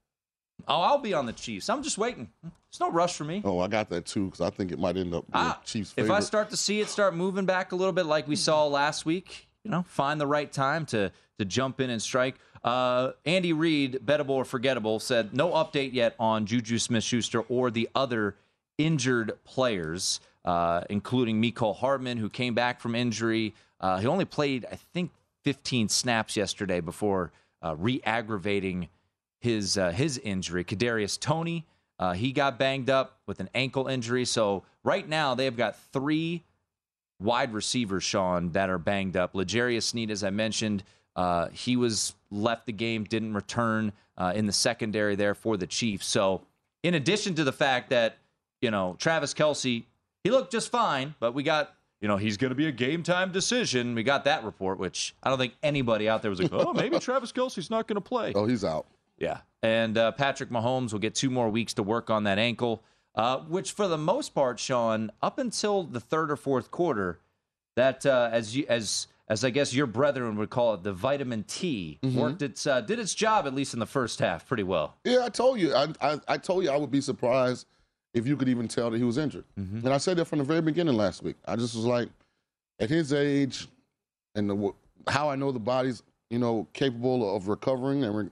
[0.67, 1.69] Oh, I'll be on the Chiefs.
[1.69, 2.29] I'm just waiting.
[2.69, 3.41] It's no rush for me.
[3.45, 6.11] Oh, I got that too because I think it might end up Ah, Chiefs' if.
[6.11, 9.05] I start to see it start moving back a little bit, like we saw last
[9.07, 12.37] week, you know, find the right time to to jump in and strike.
[12.65, 17.89] Uh, Andy Reid, bettable or forgettable, said no update yet on Juju Smith-Schuster or the
[17.95, 18.35] other
[18.79, 23.55] injured players, uh, including Mecole Hardman, who came back from injury.
[23.81, 25.11] Uh, he only played, I think,
[25.45, 28.89] 15 snaps yesterday before uh, re-aggravating
[29.41, 30.65] his uh, his injury.
[30.65, 31.65] Kadarius Toney,
[31.99, 34.25] uh, he got banged up with an ankle injury.
[34.25, 36.45] So right now they've got three
[37.21, 39.35] wide receivers, Sean, that are banged up.
[39.35, 40.85] L'Jarius Sneed, as I mentioned,
[41.17, 43.93] uh, he was left the game, didn't return
[44.35, 46.05] in the secondary there for the Chiefs.
[46.05, 46.43] So
[46.83, 48.19] in addition to the fact that
[48.61, 49.85] you know Travis Kelce,
[50.25, 51.75] he looked just fine, but we got.
[52.01, 53.97] You know, he's going to be a game time decision.
[53.97, 56.97] We got that report, which I don't think anybody out there was like, oh, maybe
[57.01, 58.33] Travis Kelce's not going to play.
[58.37, 58.87] oh, he's out.
[59.19, 59.39] Yeah.
[59.65, 62.85] And uh, Patrick Mahomes will get two more weeks to work on that ankle,
[63.17, 67.19] uh, which for the most part, Sean, up until the third or fourth quarter,
[67.75, 71.43] that uh, as you as as I guess your brethren would call it, the vitamin
[71.49, 74.95] T worked its uh, did its job at least in the first half pretty well.
[75.03, 75.75] Yeah, I told you.
[75.75, 77.67] I, I I told you I would be surprised
[78.15, 79.45] if you could even tell that he was injured.
[79.59, 79.85] Mm-hmm.
[79.85, 81.37] And I said that from the very beginning last week.
[81.47, 82.09] I just was like,
[82.81, 83.69] at his age,
[84.35, 84.73] and the,
[85.09, 88.31] how I know the body's you know capable of recovering and re-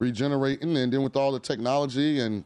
[0.00, 2.44] regenerating, and then with all the technology and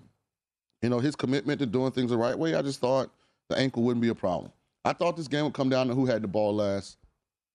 [0.82, 3.10] you know his commitment to doing things the right way, I just thought
[3.48, 4.52] the ankle wouldn't be a problem.
[4.84, 6.96] I thought this game would come down to who had the ball last,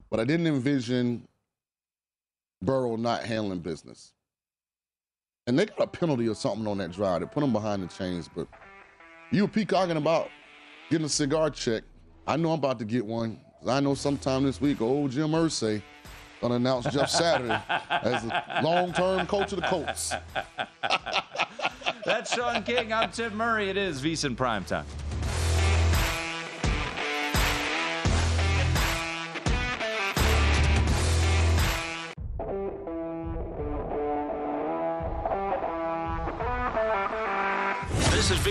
[0.09, 1.27] but I didn't envision
[2.61, 4.13] Burrow not handling business.
[5.45, 7.21] And they got a penalty or something on that drive.
[7.21, 8.29] They put him behind the chains.
[8.33, 8.47] But
[9.31, 10.29] you were peacocking about
[10.89, 11.83] getting a cigar check.
[12.25, 13.39] I know I'm about to get one.
[13.67, 15.81] I know sometime this week, old Jim Irsay
[16.41, 17.59] gonna announce Jeff Saturday
[17.89, 20.13] as the long-term coach of the Colts.
[22.05, 22.93] That's Sean King.
[22.93, 23.69] I'm Tim Murray.
[23.69, 24.85] It is VSiN Primetime.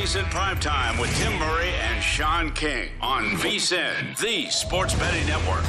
[0.06, 5.64] Is VSiN Primetime with Tim Murray and Sean King on VSiN, the sports betting network.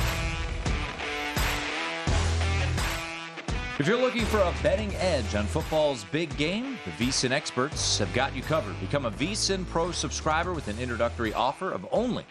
[3.80, 8.14] If you're looking for a betting edge on football's big game, the VSiN experts have
[8.14, 8.80] got you covered.
[8.80, 12.24] Become a VSiN Pro subscriber with an introductory offer of only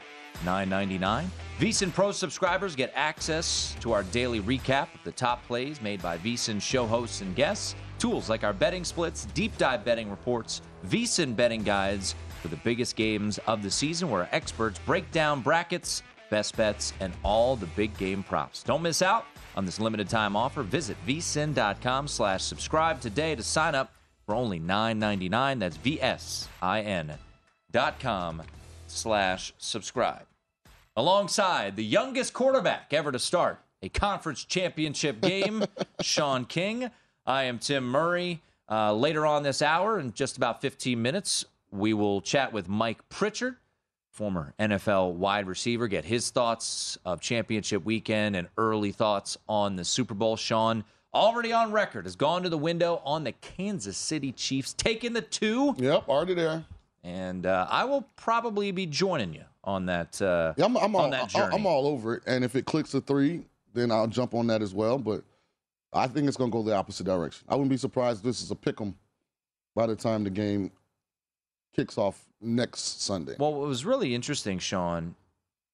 [0.44, 1.26] $9.99.
[1.58, 6.18] VSiN Pro subscribers get access to our daily recap of the top plays made by
[6.18, 11.34] VSiN show hosts and guests, tools like our betting splits, deep dive betting reports, VSiN
[11.36, 16.56] betting guides for the biggest games of the season, where experts break down brackets, best
[16.56, 18.62] bets, and all the big game props.
[18.62, 20.62] Don't miss out on this limited time offer.
[20.62, 23.92] Visit vsin.com slash subscribe today to sign up
[24.24, 25.58] for only $9.99.
[25.58, 27.14] That's V-S-I-N
[27.72, 28.42] dot com
[28.86, 30.26] slash subscribe.
[30.96, 35.64] Alongside the youngest quarterback ever to start a conference championship game,
[36.00, 36.90] Sean King.
[37.26, 38.40] I am Tim Murray.
[38.68, 43.08] Uh, later on this hour, in just about 15 minutes, we will chat with Mike
[43.08, 43.56] Pritchard,
[44.10, 49.84] former NFL wide receiver, get his thoughts of championship weekend and early thoughts on the
[49.84, 50.36] Super Bowl.
[50.36, 55.12] Sean, already on record, has gone to the window on the Kansas City Chiefs, taking
[55.12, 55.74] the two.
[55.78, 56.64] Yep, already there.
[57.04, 60.20] And uh, I will probably be joining you on that.
[60.20, 61.54] Uh, Yeah, I'm, I'm on all, that journey.
[61.54, 62.24] I'm all over it.
[62.26, 64.98] And if it clicks a three, then I'll jump on that as well.
[64.98, 65.22] But
[65.96, 67.46] I think it's going to go the opposite direction.
[67.48, 68.96] I wouldn't be surprised if this is a pick 'em
[69.74, 70.70] by the time the game
[71.74, 73.36] kicks off next Sunday.
[73.38, 75.14] Well, what was really interesting, Sean,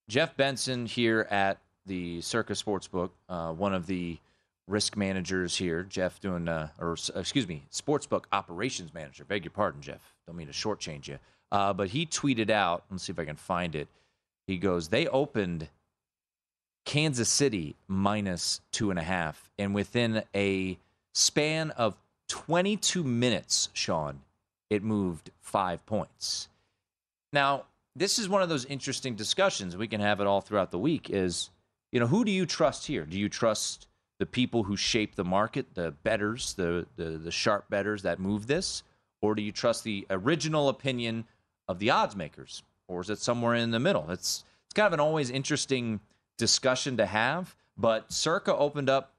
[0.08, 4.18] Jeff Benson here at the Circa Sportsbook, uh, one of the
[4.68, 5.82] risk managers here.
[5.82, 9.24] Jeff doing, uh, or excuse me, Sportsbook operations manager.
[9.24, 10.14] Beg your pardon, Jeff.
[10.26, 11.18] Don't mean to shortchange you.
[11.50, 13.88] Uh, but he tweeted out, let's see if I can find it.
[14.46, 15.68] He goes, they opened
[16.84, 19.50] Kansas City minus two and a half.
[19.58, 20.78] And within a
[21.14, 21.96] span of
[22.28, 24.20] 22 minutes, Sean,
[24.70, 26.48] it moved five points.
[27.32, 27.64] Now,
[27.94, 29.76] this is one of those interesting discussions.
[29.76, 31.50] We can have it all throughout the week is,
[31.90, 33.04] you know, who do you trust here?
[33.04, 33.86] Do you trust
[34.18, 38.46] the people who shape the market, the betters, the, the, the sharp betters that move
[38.46, 38.82] this?
[39.20, 41.24] Or do you trust the original opinion
[41.68, 42.62] of the odds makers?
[42.88, 44.10] Or is it somewhere in the middle?
[44.10, 46.00] It's, it's kind of an always interesting
[46.42, 47.54] discussion to have.
[47.78, 49.14] But Circa opened up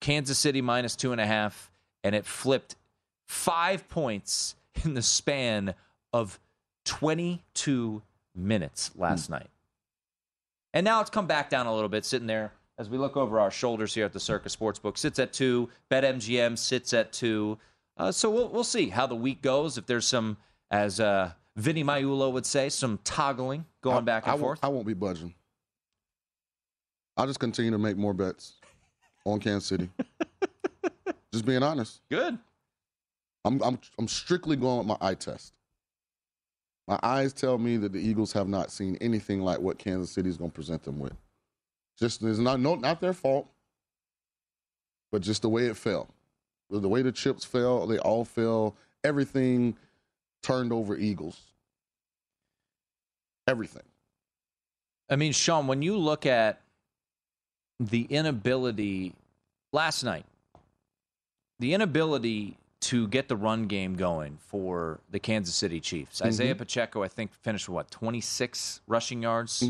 [0.00, 1.68] Kansas City minus two and a half,
[2.04, 2.76] and it flipped
[3.26, 5.74] five points in the span
[6.12, 6.38] of
[6.84, 8.02] 22
[8.36, 9.48] minutes last night.
[10.72, 13.40] And now it's come back down a little bit, sitting there as we look over
[13.40, 14.96] our shoulders here at the Circa Sportsbook.
[14.96, 15.68] Sits at two.
[15.90, 17.58] BetMGM sits at two.
[17.96, 19.76] Uh, so we'll, we'll see how the week goes.
[19.76, 20.36] If there's some,
[20.70, 24.58] as uh, Vinny Magliulo would say, some toggling going I- back and I forth.
[24.62, 25.34] I won't be budging.
[27.16, 28.54] I'll just continue to make more bets
[29.24, 29.88] on Kansas City.
[31.32, 32.02] just being honest.
[32.10, 32.38] Good.
[33.44, 35.54] I'm, I'm, I'm strictly going with my eye test.
[36.86, 40.28] My eyes tell me that the Eagles have not seen anything like what Kansas City
[40.28, 41.14] is going to present them with.
[41.98, 43.48] Just it's not no not their fault,
[45.10, 46.08] but just the way it fell,
[46.68, 48.76] the, the way the chips fell, they all fell.
[49.02, 49.76] Everything
[50.46, 51.40] turned over Eagles.
[53.48, 53.82] Everything.
[55.10, 56.60] I mean, Sean, when you look at
[57.80, 59.12] the inability
[59.72, 60.24] last night,
[61.58, 66.22] the inability to get the run game going for the Kansas City Chiefs.
[66.22, 69.64] Isaiah Pacheco, I think, finished with what, 26 rushing yards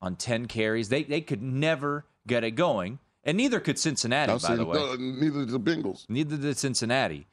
[0.00, 0.88] on 10 carries.
[0.88, 4.78] They, they could never get it going, and neither could Cincinnati, I've by the way.
[4.78, 6.06] uh, neither did the Bengals.
[6.08, 7.26] Neither did Cincinnati.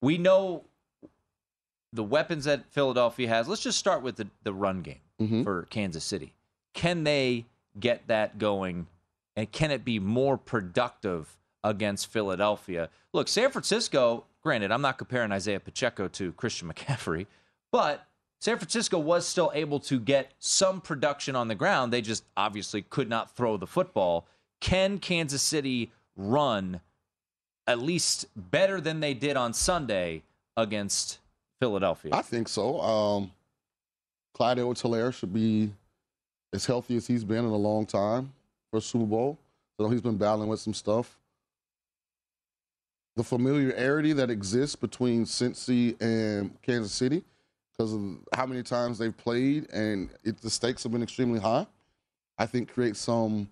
[0.00, 0.64] We know
[1.96, 3.48] the weapons that Philadelphia has.
[3.48, 5.44] Let's just start with the, the run game Mm-hmm.
[5.44, 6.34] for Kansas City.
[6.74, 7.46] Can they
[7.80, 8.86] get that going?
[9.34, 12.90] And can it be more productive against Philadelphia?
[13.14, 17.26] Look, San Francisco, granted, I'm not comparing Isaiah Pacheco to Christian McCaffrey,
[17.72, 18.06] but
[18.40, 21.94] San Francisco was still able to get some production on the ground.
[21.94, 24.26] They just obviously could not throw the football.
[24.60, 26.80] Can Kansas City run
[27.66, 30.22] at least better than they did on Sunday
[30.58, 31.18] against
[31.60, 32.12] Philadelphia?
[32.14, 32.80] I think so.
[32.80, 33.32] Um,
[34.34, 35.72] Clyde Edwards-Hilaire should be
[36.52, 38.32] as healthy as he's been in a long time
[38.70, 39.38] for Super Bowl.
[39.78, 41.18] So he's been battling with some stuff.
[43.16, 47.24] The familiarity that exists between Cincy and Kansas City
[47.72, 48.02] because of
[48.34, 51.66] how many times they've played and it, the stakes have been extremely high,
[52.38, 53.48] I think creates some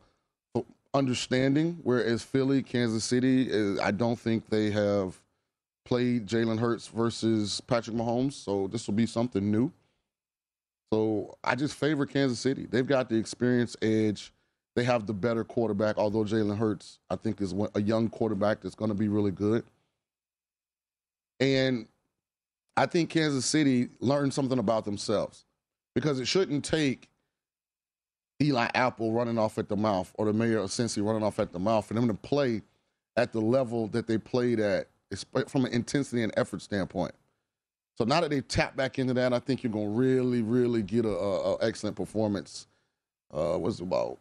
[0.93, 1.79] understanding.
[1.83, 5.19] Whereas Philly, Kansas City, I don't think they have
[5.85, 9.73] played Jalen Hurts versus Patrick Mahomes, so this will be something new.
[10.93, 12.67] So I just favor Kansas City.
[12.71, 14.33] They've got the experience edge.
[14.77, 18.75] They have the better quarterback, although Jalen Hurts, I think, is a young quarterback that's
[18.75, 19.65] going to be really good.
[21.41, 21.87] And
[22.77, 25.45] I think Kansas City learned something about themselves
[25.95, 27.09] because it shouldn't take
[28.43, 31.53] Eli Apple running off at the mouth or the mayor of Cincy running off at
[31.53, 32.63] the mouth for them to play
[33.17, 34.89] at the level that they played at
[35.49, 37.13] from an intensity and effort standpoint.
[37.97, 40.83] So now that they've tapped back into that, I think you're going to really, really
[40.83, 42.67] get a, a, a excellent performance.
[43.33, 44.19] Uh, what's about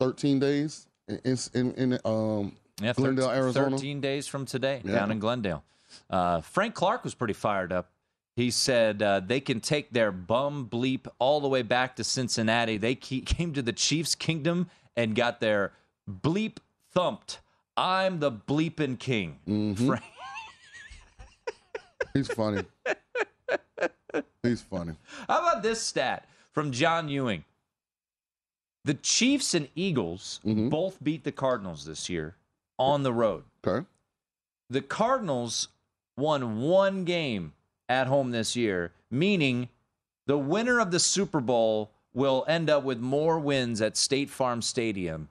[0.00, 3.70] 13 days in in, in um, Yeah, Glendale, 13, Arizona.
[3.76, 4.92] 13 days from today Yeah.
[4.92, 5.62] down in Glendale.
[6.10, 7.90] Uh, Frank Clark was pretty fired up.
[8.34, 12.76] He said uh, they can take their bum bleep all the way back to Cincinnati.
[12.76, 15.72] They ke- came to the Chiefs' kingdom and got their
[16.10, 16.56] bleep
[16.92, 17.38] thumped.
[17.76, 19.38] I'm the bleeping king.
[19.46, 19.86] Mm-hmm.
[19.86, 20.02] Frank-
[22.16, 22.62] He's funny.
[24.42, 24.92] He's funny.
[25.28, 27.44] How about this stat from John Ewing?
[28.84, 30.68] The Chiefs and Eagles mm-hmm.
[30.68, 32.36] both beat the Cardinals this year
[32.78, 33.44] on the road.
[33.66, 33.84] Okay.
[34.70, 35.68] The Cardinals
[36.16, 37.52] won one game
[37.88, 39.68] at home this year, meaning
[40.26, 44.62] the winner of the Super Bowl will end up with more wins at State Farm
[44.62, 45.28] Stadium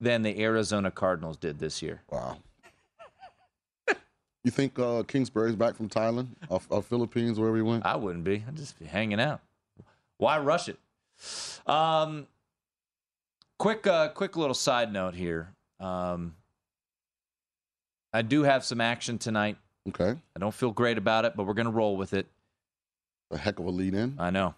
[0.00, 2.02] than the Arizona Cardinals did this year.
[2.10, 2.38] Wow.
[4.48, 7.84] You think uh, Kingsbury's back from Thailand or, or Philippines, wherever he went?
[7.84, 8.42] I wouldn't be.
[8.48, 9.42] I'd just be hanging out.
[10.16, 10.78] Why rush it?
[11.66, 12.26] Um,
[13.58, 15.52] quick, uh, quick little side note here.
[15.80, 16.34] Um,
[18.10, 19.58] I do have some action tonight.
[19.86, 20.18] Okay.
[20.34, 22.26] I don't feel great about it, but we're going to roll with it.
[23.30, 24.14] A heck of a lead in.
[24.18, 24.54] I know.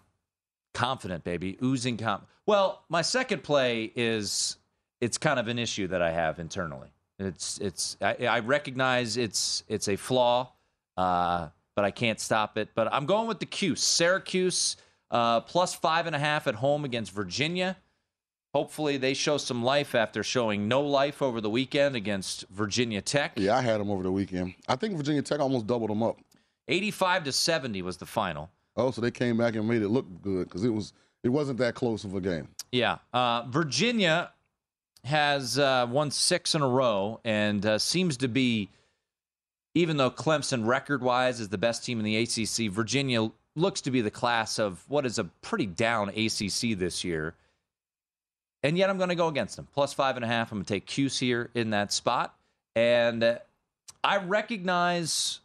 [0.73, 1.57] Confident, baby.
[1.61, 2.25] Oozing comp.
[2.45, 4.55] Well, my second play is
[5.01, 6.87] it's kind of an issue that I have internally.
[7.21, 10.51] It's it's I, I recognize it's it's a flaw,
[10.97, 12.69] uh, but I can't stop it.
[12.75, 13.81] But I'm going with the Cuse.
[13.81, 14.77] Syracuse
[15.09, 17.77] uh, plus five and a half at home against Virginia.
[18.53, 23.33] Hopefully, they show some life after showing no life over the weekend against Virginia Tech.
[23.37, 24.55] Yeah, I had them over the weekend.
[24.67, 26.17] I think Virginia Tech almost doubled them up.
[26.67, 28.49] 85 to 70 was the final.
[28.75, 30.93] Oh, so they came back and made it look good because it was
[31.23, 32.47] it wasn't that close of a game.
[32.71, 34.31] Yeah, uh, Virginia
[35.03, 38.69] has uh, won six in a row and uh, seems to be,
[39.73, 44.01] even though Clemson record-wise is the best team in the ACC, Virginia looks to be
[44.01, 47.35] the class of what is a pretty down ACC this year.
[48.63, 49.67] And yet I'm going to go against them.
[49.73, 50.51] Plus five and a half.
[50.51, 52.35] I'm going to take Cuse here in that spot.
[52.75, 53.39] And uh,
[54.03, 55.39] I recognize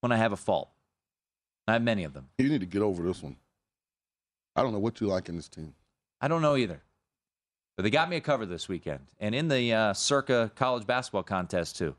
[0.00, 0.68] when I have a fault.
[1.68, 2.28] I have many of them.
[2.38, 3.36] You need to get over this one.
[4.56, 5.74] I don't know what you like in this team.
[6.20, 6.82] I don't know either.
[7.80, 9.06] But they got me a cover this weekend.
[9.20, 11.96] And in the uh, Circa college basketball contest, too.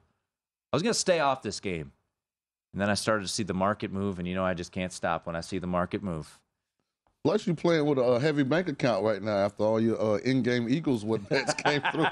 [0.71, 1.91] I was going to stay off this game.
[2.71, 4.19] And then I started to see the market move.
[4.19, 6.37] And you know, I just can't stop when I see the market move.
[7.23, 10.69] Plus, you playing with a heavy bank account right now after all your uh, in-game
[10.69, 12.05] Eagles what bets came through.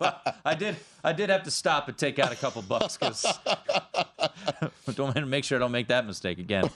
[0.00, 0.76] well, I did.
[1.02, 3.38] I did have to stop and take out a couple bucks because
[4.94, 6.68] don't make sure I don't make that mistake again.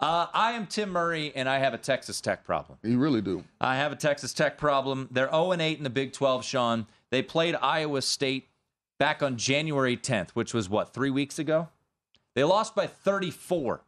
[0.00, 2.78] Uh, I am Tim Murray, and I have a Texas Tech problem.
[2.82, 3.44] You really do.
[3.60, 5.08] I have a Texas Tech problem.
[5.10, 6.44] They're 0 and 8 in the Big 12.
[6.44, 8.48] Sean, they played Iowa State
[8.98, 11.68] back on January 10th, which was what three weeks ago.
[12.34, 13.82] They lost by 34.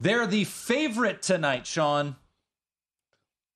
[0.00, 2.16] They're the favorite tonight, Sean.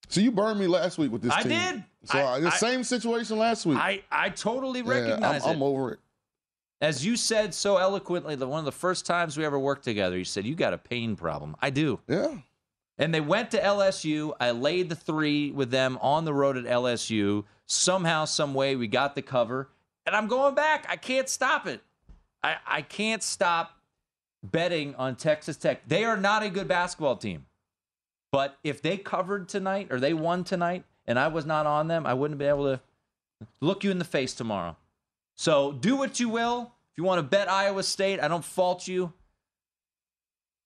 [0.08, 1.50] So you burned me last week with this I team.
[1.50, 1.84] did.
[2.04, 3.78] So I- I, the same situation last week.
[3.78, 5.54] I, I totally Yeah, recognize I'm, it.
[5.54, 5.98] I'm over it.
[6.80, 10.18] As you said so eloquently, the one of the first times we ever worked together,
[10.18, 11.56] you said you got a pain problem.
[11.60, 12.00] I do.
[12.06, 12.38] Yeah.
[12.98, 14.34] And they went to LSU.
[14.40, 17.44] I laid the three with them on the road at LSU.
[17.66, 19.70] Somehow, some way, we got the cover.
[20.06, 20.86] And I'm going back.
[20.88, 21.82] I can't stop it.
[22.42, 23.78] I, I can't stop
[24.42, 25.86] betting on Texas Tech.
[25.88, 27.46] They are not a good basketball team.
[28.32, 32.06] But if they covered tonight or they won tonight and I was not on them,
[32.06, 32.80] I wouldn't be able to
[33.60, 34.76] look you in the face tomorrow.
[35.36, 36.72] So do what you will.
[36.92, 39.12] If you want to bet Iowa State, I don't fault you.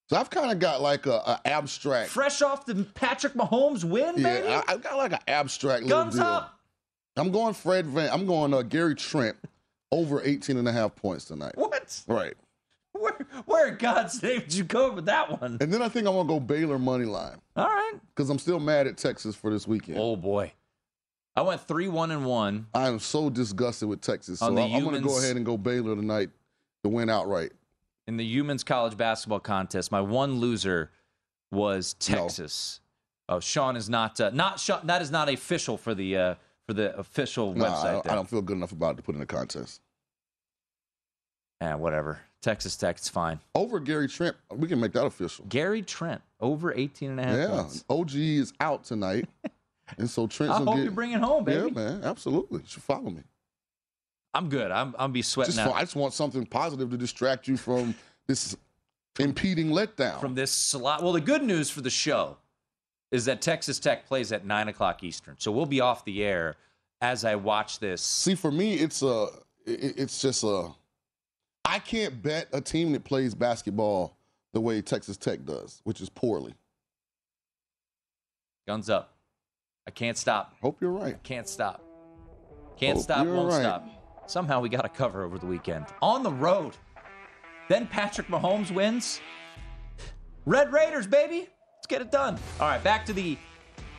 [0.09, 2.11] So I've kind of got like a, a abstract.
[2.11, 4.15] Fresh off the Patrick Mahomes win.
[4.19, 6.25] Yeah, I, I've got like an abstract little Guns deal.
[6.25, 6.59] up.
[7.17, 8.11] I'm going Fred Van.
[8.11, 9.37] I'm going uh, Gary Trent
[9.93, 11.53] over 18 and a half points tonight.
[11.57, 12.03] What?
[12.07, 12.35] Right.
[12.93, 13.17] Where,
[13.47, 15.59] where in God's name did you go with that one?
[15.61, 17.95] And then I think I'm gonna go Baylor money line All right.
[18.15, 19.99] because I'm still mad at Texas for this weekend.
[20.01, 20.53] Oh boy.
[21.37, 22.67] I went three one and one.
[22.75, 24.41] I am so disgusted with Texas.
[24.41, 26.31] So the I'm, I'm gonna go ahead and go Baylor tonight
[26.85, 27.53] to win outright.
[28.07, 29.93] in the Humans College basketball contest.
[29.93, 30.91] My one loser
[31.53, 32.81] was Texas.
[33.29, 34.87] Oh, Sean is not uh, not Sean.
[34.87, 36.35] That is not official for the uh,
[36.67, 37.93] for the official No, I website.
[37.93, 38.11] don't.
[38.11, 39.81] I don't feel good enough about it to put in a contest.
[41.61, 42.21] Eh, whatever.
[42.43, 43.39] Texas Tech, it's fine.
[43.55, 45.45] Over Gary Trent, we can make that official.
[45.51, 47.85] Gary Trent over 18 and a half Yeah, points.
[47.91, 49.29] OG is out tonight,
[49.99, 50.85] and so Trent's I hope get.
[50.85, 51.69] you bring it home, baby.
[51.69, 52.61] Yeah, man, absolutely.
[52.61, 53.23] You should follow me.
[54.35, 54.71] I'm good.
[54.71, 57.95] I'm I'm be sweating Just, I just want something positive to distract you from
[58.27, 58.57] this
[59.19, 60.21] impeding letdown.
[60.21, 61.03] from this slot.
[61.03, 62.37] Well, the good news for the show
[63.11, 66.57] is that Texas Tech plays at nine o'clock Eastern, so we'll be off the air
[67.01, 68.01] as I watch this.
[68.03, 69.27] See, for me, it's a,
[69.67, 70.69] it- it's just a.
[71.65, 74.17] I can't bet a team that plays basketball
[74.53, 76.55] the way Texas Tech does, which is poorly.
[78.67, 79.15] Guns up.
[79.91, 80.55] I can't stop.
[80.63, 81.21] Hope you're right.
[81.25, 81.83] Can't stop.
[82.79, 83.61] Can't Hope stop, won't right.
[83.61, 83.89] stop.
[84.29, 85.85] Somehow we got a cover over the weekend.
[86.01, 86.77] On the road.
[87.69, 89.21] Then Patrick Mahomes wins.
[90.47, 91.49] Red Raiders, baby.
[91.75, 92.39] Let's get it done.
[92.61, 93.37] All right, back to the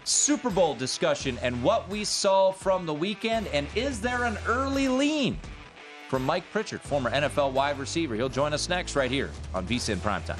[0.06, 3.48] Super Bowl discussion and what we saw from the weekend.
[3.48, 5.38] And is there an early lean
[6.08, 8.16] from Mike Pritchard, former NFL wide receiver?
[8.16, 10.40] He'll join us next right here on VSIN Primetime.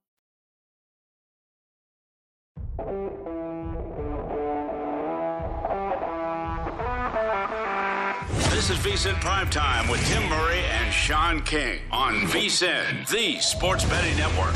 [8.49, 14.17] This is VSIN Primetime with Tim Murray and Sean King on VSIN, the sports betting
[14.17, 14.55] network.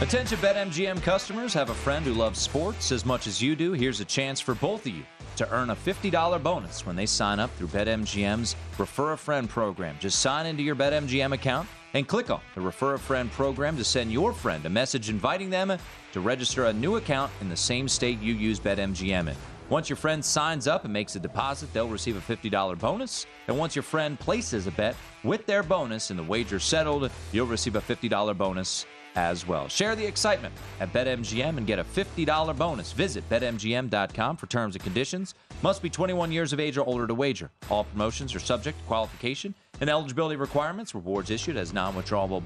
[0.00, 3.72] Attention BetMGM customers have a friend who loves sports as much as you do.
[3.72, 5.04] Here's a chance for both of you
[5.36, 9.96] to earn a $50 bonus when they sign up through BetMGM's Refer a Friend program.
[10.00, 13.84] Just sign into your BetMGM account and click on the Refer a Friend program to
[13.84, 15.76] send your friend a message inviting them
[16.12, 19.36] to register a new account in the same state you use BetMGM in.
[19.68, 23.26] Once your friend signs up and makes a deposit, they'll receive a $50 bonus.
[23.46, 27.46] And once your friend places a bet with their bonus and the wager settled, you'll
[27.46, 28.86] receive a $50 bonus
[29.16, 29.66] as well.
[29.68, 32.92] Share the excitement at BetMGM and get a $50 bonus.
[32.92, 35.34] Visit BetMGM.com for terms and conditions.
[35.62, 37.50] Must be 21 years of age or older to wager.
[37.68, 40.94] All promotions are subject to qualification and eligibility requirements.
[40.94, 42.42] Rewards issued as non withdrawable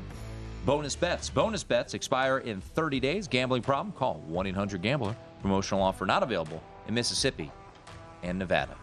[0.64, 1.28] bonus bets.
[1.30, 3.28] Bonus bets expire in 30 days.
[3.28, 3.92] Gambling problem?
[3.92, 5.14] Call 1 800 Gambler.
[5.42, 7.50] Promotional offer not available in Mississippi
[8.22, 8.76] and Nevada.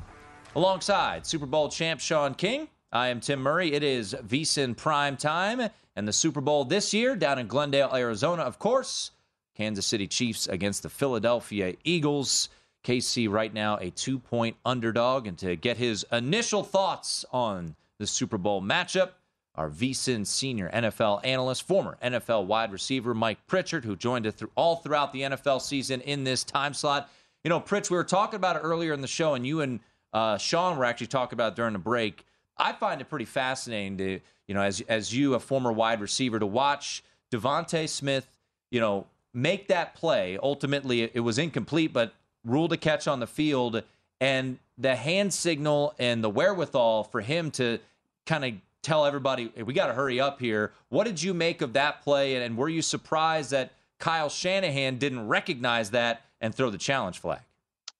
[0.55, 3.71] Alongside Super Bowl champ Sean King, I am Tim Murray.
[3.71, 8.43] It is VSIN prime time and the Super Bowl this year down in Glendale, Arizona,
[8.43, 9.11] of course.
[9.55, 12.49] Kansas City Chiefs against the Philadelphia Eagles.
[12.83, 15.25] KC right now a two point underdog.
[15.25, 19.11] And to get his initial thoughts on the Super Bowl matchup,
[19.55, 24.51] our VSIN senior NFL analyst, former NFL wide receiver Mike Pritchard, who joined us through
[24.55, 27.09] all throughout the NFL season in this time slot.
[27.45, 29.79] You know, Pritch, we were talking about it earlier in the show, and you and
[30.11, 32.25] uh, Sean were actually talking about during the break.
[32.57, 36.39] I find it pretty fascinating to, you know, as as you, a former wide receiver,
[36.39, 38.27] to watch DeVonta Smith,
[38.69, 40.37] you know, make that play.
[40.41, 43.83] Ultimately, it was incomplete, but ruled a catch on the field,
[44.19, 47.79] and the hand signal and the wherewithal for him to
[48.25, 50.71] kind of tell everybody, hey, we got to hurry up here.
[50.89, 52.35] What did you make of that play?
[52.35, 57.19] And, and were you surprised that Kyle Shanahan didn't recognize that and throw the challenge
[57.19, 57.41] flag?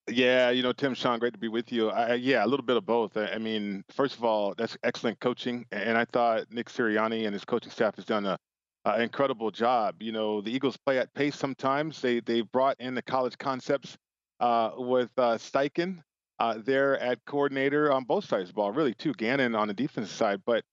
[0.10, 1.90] Yeah, you know, Tim, Sean, great to be with you.
[1.90, 3.16] I, yeah, a little bit of both.
[3.16, 7.46] I mean, first of all, that's excellent coaching, and I thought Nick Sirianni and his
[7.46, 8.38] coaching staff has done a,
[8.86, 10.02] a incredible job.
[10.02, 12.02] You know, the Eagles play at pace sometimes.
[12.02, 13.96] They they brought in the college concepts
[14.40, 16.02] uh, with uh, Steichen
[16.40, 19.14] uh, there at coordinator on both sides of the ball, really too.
[19.14, 20.64] Gannon on the defensive side, but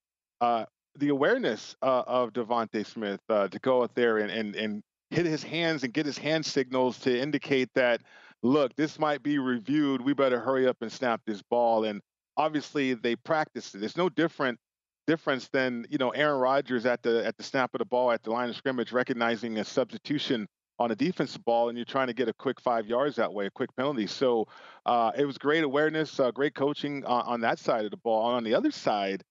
[0.41, 0.65] uh,
[0.97, 5.25] the awareness uh, of DeVonta Smith uh, to go out there and, and and hit
[5.25, 8.01] his hands and get his hand signals to indicate that
[8.43, 10.01] look, this might be reviewed.
[10.01, 11.85] We better hurry up and snap this ball.
[11.85, 12.01] And
[12.37, 13.83] obviously, they practiced it.
[13.83, 14.59] It's no different
[15.07, 18.21] difference than you know Aaron Rodgers at the at the snap of the ball at
[18.23, 22.13] the line of scrimmage, recognizing a substitution on a defensive ball, and you're trying to
[22.13, 24.07] get a quick five yards that way, a quick penalty.
[24.07, 24.47] So
[24.85, 28.21] uh, it was great awareness, uh, great coaching on, on, that side of the ball.
[28.21, 29.21] On the other side,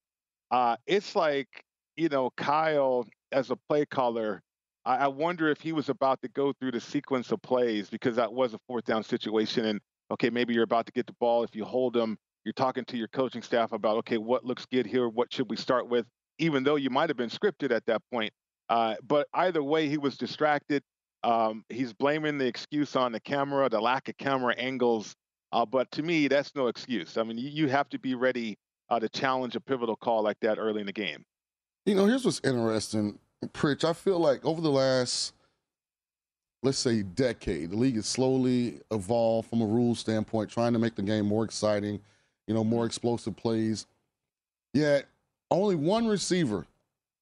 [0.51, 1.47] uh, it's like
[1.95, 4.41] you know Kyle as a play caller
[4.89, 8.15] I, I wonder if he was about to go through the sequence of plays because
[8.15, 9.65] that was a fourth down situation.
[9.65, 9.79] And
[10.11, 11.43] okay, maybe you're about to get the ball.
[11.43, 14.87] If you hold them, you're talking to your coaching staff about okay, what looks good
[14.87, 15.07] here?
[15.07, 16.07] What should we start with?
[16.39, 18.33] Even though you might have been scripted at that point.
[18.67, 20.81] Uh, but either way, he was distracted.
[21.23, 25.13] Um, he's blaming the excuse on the camera, the lack of camera angles.
[25.51, 27.17] Uh, but to me, that's no excuse.
[27.17, 28.57] I mean, you, you have to be ready
[28.89, 31.25] uh, to challenge a pivotal call like that early in the game.
[31.85, 33.19] You know, here's what's interesting.
[33.47, 35.33] Pritch, I feel like over the last,
[36.61, 40.95] let's say, decade, the league has slowly evolved from a rule standpoint, trying to make
[40.95, 41.99] the game more exciting,
[42.47, 43.85] you know, more explosive plays.
[44.73, 45.05] Yet,
[45.51, 46.65] only one receiver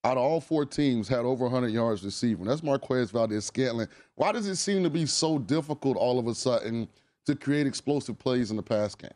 [0.04, 2.46] out of all four teams had over 100 yards receiving.
[2.46, 3.88] That's Marquez Valdes-Scantling.
[4.16, 6.88] Why does it seem to be so difficult all of a sudden
[7.26, 9.12] to create explosive plays in the pass game?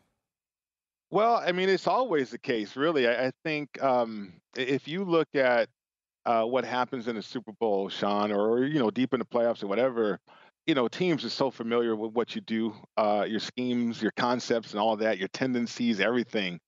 [1.10, 3.08] Well, I mean, it's always the case, really.
[3.08, 5.70] I, I think um, if you look at
[6.26, 9.64] uh, what happens in the Super Bowl, Sean, or you know, deep in the playoffs
[9.64, 10.20] or whatever,
[10.68, 14.72] you know, teams are so familiar with what you do, uh, your schemes, your concepts,
[14.72, 16.60] and all that, your tendencies, everything.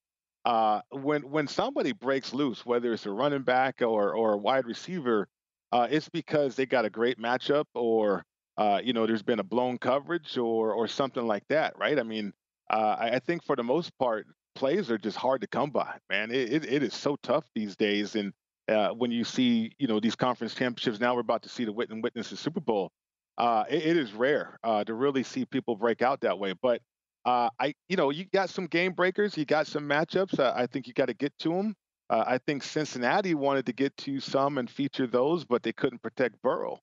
[0.46, 4.66] Uh, when when somebody breaks loose, whether it's a running back or or a wide
[4.66, 5.28] receiver,
[5.72, 8.24] uh, it's because they got a great matchup, or
[8.58, 11.98] uh, you know, there's been a blown coverage, or or something like that, right?
[12.00, 12.34] I mean,
[12.70, 15.98] uh, I, I think for the most part, plays are just hard to come by,
[16.10, 16.32] man.
[16.32, 18.34] It, it, it is so tough these days, and
[18.70, 21.00] uh, when you see you know these conference championships.
[21.00, 22.92] Now we're about to see the Witten witness the Super Bowl.
[23.38, 26.54] Uh, it, it is rare uh, to really see people break out that way.
[26.62, 26.82] But
[27.26, 30.40] uh, I, you know, you got some game breakers, you got some matchups.
[30.40, 31.76] Uh, I think you got to get to them.
[32.10, 36.02] Uh, I think Cincinnati wanted to get to some and feature those, but they couldn't
[36.04, 36.80] protect Burrow.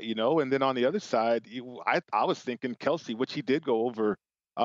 [0.00, 3.32] you know, and then on the other side, you, I, I was thinking Kelce, which
[3.32, 4.18] he did go over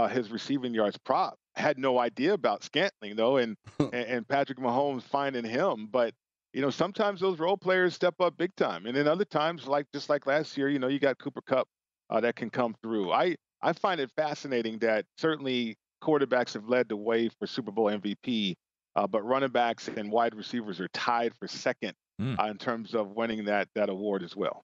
[0.10, 1.38] his receiving yards prop.
[1.56, 6.14] Had no idea about Scantling though, and, and and Patrick Mahomes finding him, but
[6.58, 9.86] you know, sometimes those role players step up big time, and then other times, like
[9.94, 11.68] just like last year, you know, you got Cooper Kupp
[12.10, 13.12] uh, that can come through.
[13.12, 17.86] I I find it fascinating that certainly quarterbacks have led the way for Super Bowl
[17.86, 18.56] MVP,
[18.96, 22.40] uh, but running backs and wide receivers are tied for second mm.
[22.40, 24.64] uh, in terms of winning that that award as well.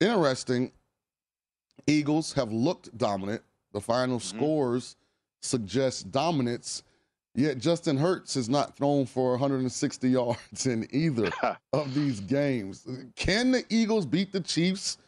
[0.00, 0.72] Interesting.
[1.86, 3.40] Eagles have looked dominant.
[3.72, 4.36] The final mm-hmm.
[4.36, 4.96] scores
[5.40, 6.82] suggest dominance.
[7.36, 11.30] Yet Justin Hurts has not thrown for 160 yards in either
[11.72, 12.86] of these games.
[13.16, 14.98] Can the Eagles beat the Chiefs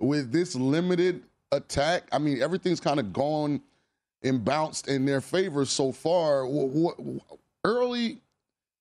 [0.00, 1.22] with this limited
[1.52, 2.04] attack?
[2.12, 3.60] I mean, everything's kind of gone
[4.22, 6.48] and bounced in their favor so far.
[7.64, 8.22] early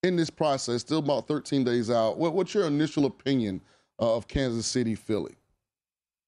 [0.04, 3.60] in this process, still about 13 days out, what's your initial opinion
[4.00, 5.36] of Kansas City, Philly?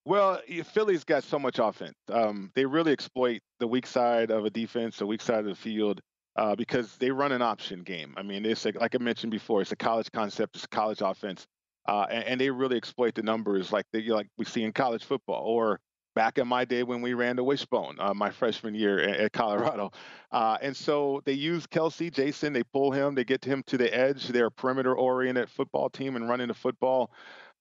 [0.04, 1.96] Well, Philly's got so much offense.
[2.10, 5.56] Um, they really exploit the weak side of a defense, the weak side of the
[5.56, 6.02] field
[6.38, 8.14] uh, because they run an option game.
[8.16, 11.02] I mean, it's like, like I mentioned before, it's a college concept, it's a college
[11.02, 11.48] offense,
[11.88, 15.06] uh, and, and, they really exploit the numbers like they like we see in college
[15.06, 15.80] football or
[16.16, 19.34] back in my day when we ran the wishbone uh, my freshman year at, at
[19.34, 19.92] Colorado.
[20.32, 23.94] Uh, and so they use Kelce, Jason, they pull him, they get him to the
[23.96, 24.28] edge.
[24.28, 27.12] They're a perimeter oriented football team and running the football.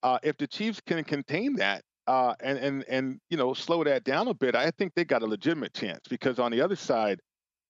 [0.03, 4.05] Uh, if the Chiefs can contain that, uh, and and and you know slow that
[4.05, 7.21] down a bit, I think they got a legitimate chance because on the other side,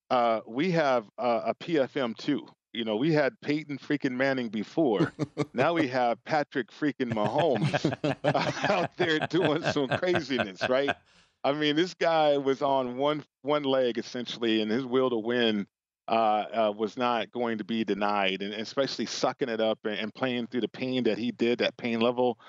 [0.09, 2.47] uh, we have uh, a PFM too.
[2.73, 5.13] You know, we had Peyton freaking Manning before.
[5.53, 7.91] now we have Patrick freaking Mahomes
[8.69, 10.95] out there doing some craziness, right?
[11.43, 15.65] I mean, this guy was on one one leg essentially, and his will to win
[16.07, 20.13] uh, uh, was not going to be denied, and especially sucking it up and, and,
[20.13, 22.39] playing through the pain that he did, that pain level.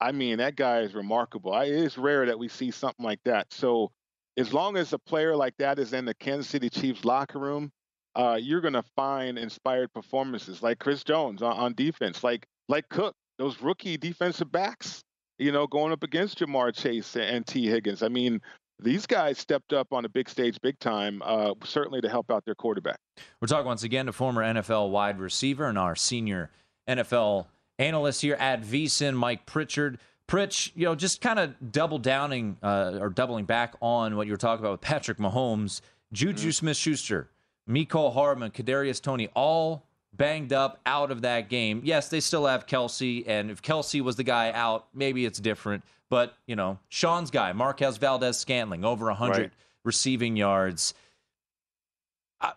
[0.00, 1.52] I mean, that guy is remarkable.
[1.52, 3.52] I, it's rare that we see something like that.
[3.52, 3.90] So,
[4.36, 7.70] as long as a player like that is in the Kansas City Chiefs locker room,
[8.14, 12.88] uh, you're going to find inspired performances like Chris Jones on, on defense, like like
[12.88, 15.02] Cook, those rookie defensive backs
[15.38, 18.02] you know, going up against Ja'Marr Chase and Tee Higgins.
[18.02, 18.40] I mean,
[18.78, 22.44] these guys stepped up on a big stage, big time, uh, certainly to help out
[22.44, 22.98] their quarterback.
[23.40, 26.50] We're talking once again to former NFL wide receiver and our senior
[26.88, 27.46] NFL
[27.78, 29.98] analyst here at VSIN, Mike Pritchard.
[30.28, 34.32] Pritch, you know, just kind of double downing uh, or doubling back on what you
[34.32, 35.80] were talking about with Patrick Mahomes,
[36.12, 36.50] Juju mm-hmm.
[36.50, 37.30] Smith Schuster,
[37.68, 41.82] Mecole Hardman, Kadarius Toney, all banged up out of that game.
[41.84, 45.84] Yes, they still have Kelce, and if Kelce was the guy out, maybe it's different.
[46.08, 49.52] But you know, Sean's guy, Marquez Valdes-Scantling, over hundred right.
[49.84, 50.94] receiving yards.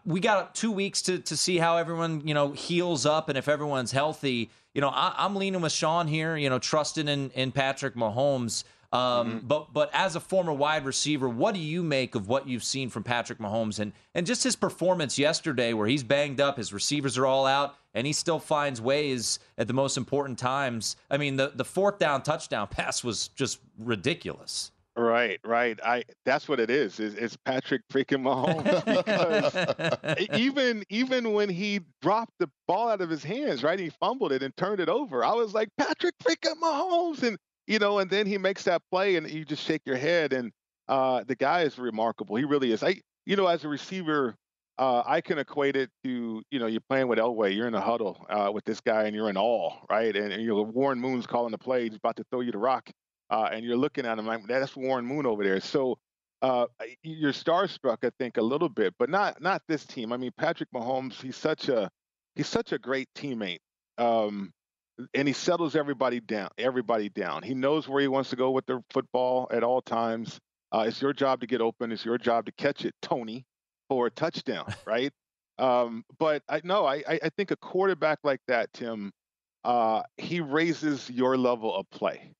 [0.05, 3.47] We got two weeks to to see how everyone you know heals up and if
[3.47, 4.49] everyone's healthy.
[4.73, 6.37] You know, I, am leaning with Sean here.
[6.37, 8.63] You know, trusting in in Patrick Mahomes.
[8.91, 9.47] Um, mm-hmm.
[9.47, 12.89] But but as a former wide receiver, what do you make of what you've seen
[12.89, 17.17] from Patrick Mahomes and and just his performance yesterday, where he's banged up, his receivers
[17.17, 20.95] are all out, and he still finds ways at the most important times.
[21.11, 24.71] I mean, the the fourth down touchdown pass was just ridiculous.
[24.99, 25.79] Right, right.
[25.81, 26.99] I that's what it is.
[26.99, 28.69] Is it's Patrick freaking Mahomes
[30.37, 34.43] even even when he dropped the ball out of his hands, right, he fumbled it
[34.43, 35.23] and turned it over.
[35.23, 37.37] I was like Patrick freaking Mahomes, and
[37.67, 40.33] you know, and then he makes that play, and you just shake your head.
[40.33, 40.51] And
[40.89, 42.35] uh, the guy is remarkable.
[42.35, 42.83] He really is.
[42.83, 44.35] I, you know, as a receiver,
[44.77, 47.81] uh, I can equate it to, you know, you're playing with Elway, you're in a
[47.81, 50.15] huddle uh, with this guy, and you're in awe, right?
[50.15, 52.57] And, and you know, Warren Moon's calling the play, he's about to throw you the
[52.57, 52.89] rock,
[53.29, 55.59] uh, and you're looking at him like that's Warren Moon over there.
[55.59, 55.97] So
[56.41, 56.65] uh,
[57.03, 60.13] you're starstruck, I think, a little bit, but not not this team.
[60.13, 61.89] I mean, Patrick Mahomes, he's such a
[62.35, 63.59] he's such a great teammate.
[63.97, 64.51] Um,
[65.13, 66.49] and he settles everybody down.
[66.57, 67.43] Everybody down.
[67.43, 70.39] He knows where he wants to go with the football at all times.
[70.71, 71.91] Uh, it's your job to get open.
[71.91, 73.45] It's your job to catch it, Tony,
[73.89, 75.11] for a touchdown, right?
[75.57, 79.11] um, but I no, I I think a quarterback like that, Tim,
[79.63, 82.31] uh, he raises your level of play,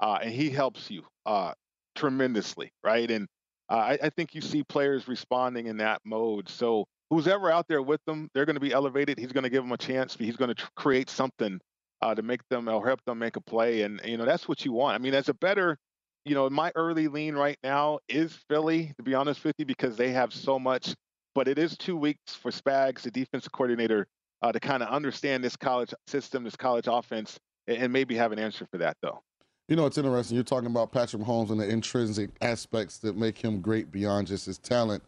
[0.00, 1.52] uh, and he helps you uh,
[1.94, 3.10] tremendously, right?
[3.10, 3.26] And
[3.70, 6.48] uh, I, I think you see players responding in that mode.
[6.48, 9.18] So who's ever out there with them, they're going to be elevated.
[9.18, 10.16] He's going to give them a chance.
[10.18, 11.60] He's going to tr- create something
[12.00, 13.82] uh, to make them or help them make a play.
[13.82, 14.94] And, you know, that's what you want.
[14.94, 15.76] I mean, as a better,
[16.24, 19.96] you know, my early lean right now is Philly, to be honest with you, because
[19.96, 20.94] they have so much.
[21.34, 24.06] But it is two weeks for Spags, the defensive coordinator,
[24.42, 28.32] uh, to kind of understand this college system, this college offense, and, and maybe have
[28.32, 29.20] an answer for that, though.
[29.68, 30.34] You know, it's interesting.
[30.34, 34.46] You're talking about Patrick Mahomes and the intrinsic aspects that make him great beyond just
[34.46, 35.02] his talent.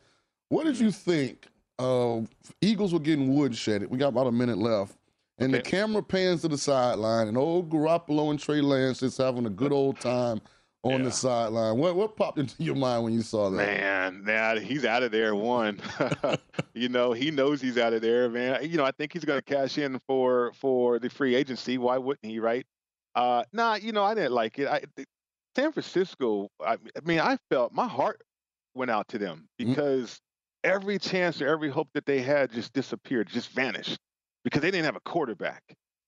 [0.50, 1.46] What did you think?
[1.78, 2.20] Uh,
[2.60, 3.88] Eagles were getting woodshedded.
[3.88, 4.96] We got about a minute left.
[5.38, 5.62] And okay.
[5.62, 9.50] the camera pans to the sideline, and old Garoppolo and Trey Lance just having a
[9.50, 10.42] good old time
[10.82, 11.04] on yeah.
[11.04, 11.78] the sideline.
[11.78, 13.56] What what popped into your mind when you saw that?
[13.56, 15.34] Man, man, he's out of there.
[15.34, 15.80] One,
[16.74, 18.68] you know, he knows he's out of there, man.
[18.68, 21.78] You know, I think he's going to cash in for for the free agency.
[21.78, 22.66] Why wouldn't he, right?
[23.14, 24.68] Uh, nah, you know, I didn't like it.
[24.68, 24.82] I,
[25.56, 26.48] San Francisco.
[26.64, 28.22] I, I mean, I felt my heart
[28.74, 29.70] went out to them mm-hmm.
[29.70, 30.10] because
[30.64, 30.74] mm-hmm.
[30.74, 33.98] every chance or every hope that they had just disappeared, just vanished
[34.44, 35.62] because they didn't have a quarterback.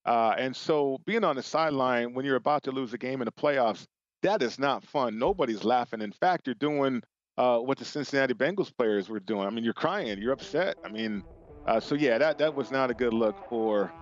[0.04, 3.26] Uh, and so being on the sideline when you're about to lose a game in
[3.26, 3.84] the playoffs,
[4.22, 5.18] that is not fun.
[5.18, 6.00] Nobody's laughing.
[6.00, 7.02] In fact, you're doing
[7.38, 9.46] uh, what the Cincinnati Bengals players were doing.
[9.46, 10.76] I mean, you're crying, you're upset.
[10.84, 11.22] I mean,
[11.66, 13.92] uh, so yeah, that that was not a good look for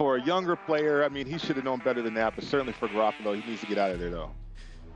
[0.00, 1.04] for a younger player.
[1.04, 2.34] I mean, he should have known better than that.
[2.34, 4.30] But certainly for Garoppolo, he needs to get out of there though.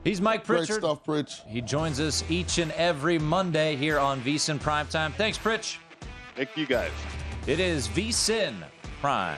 [0.03, 0.67] He's Mike Pritchard.
[0.67, 1.47] Great stuff, Pritch.
[1.47, 5.13] He joins us each and every Monday here on VSIN Primetime.
[5.13, 5.77] Thanks, Pritch.
[6.35, 6.89] Thank you, guys.
[7.45, 8.55] It is VSIN
[8.99, 9.37] Prime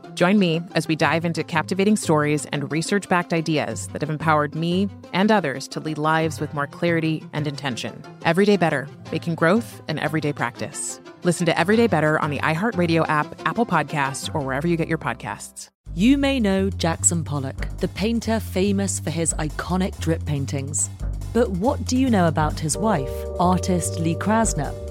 [0.13, 4.55] Join me as we dive into captivating stories and research backed ideas that have empowered
[4.55, 8.03] me and others to lead lives with more clarity and intention.
[8.25, 10.99] Everyday Better, making growth an everyday practice.
[11.23, 14.97] Listen to Everyday Better on the iHeartRadio app, Apple Podcasts, or wherever you get your
[14.97, 15.69] podcasts.
[15.93, 20.89] You may know Jackson Pollock, the painter famous for his iconic drip paintings.
[21.33, 24.90] But what do you know about his wife, artist Lee Krasner?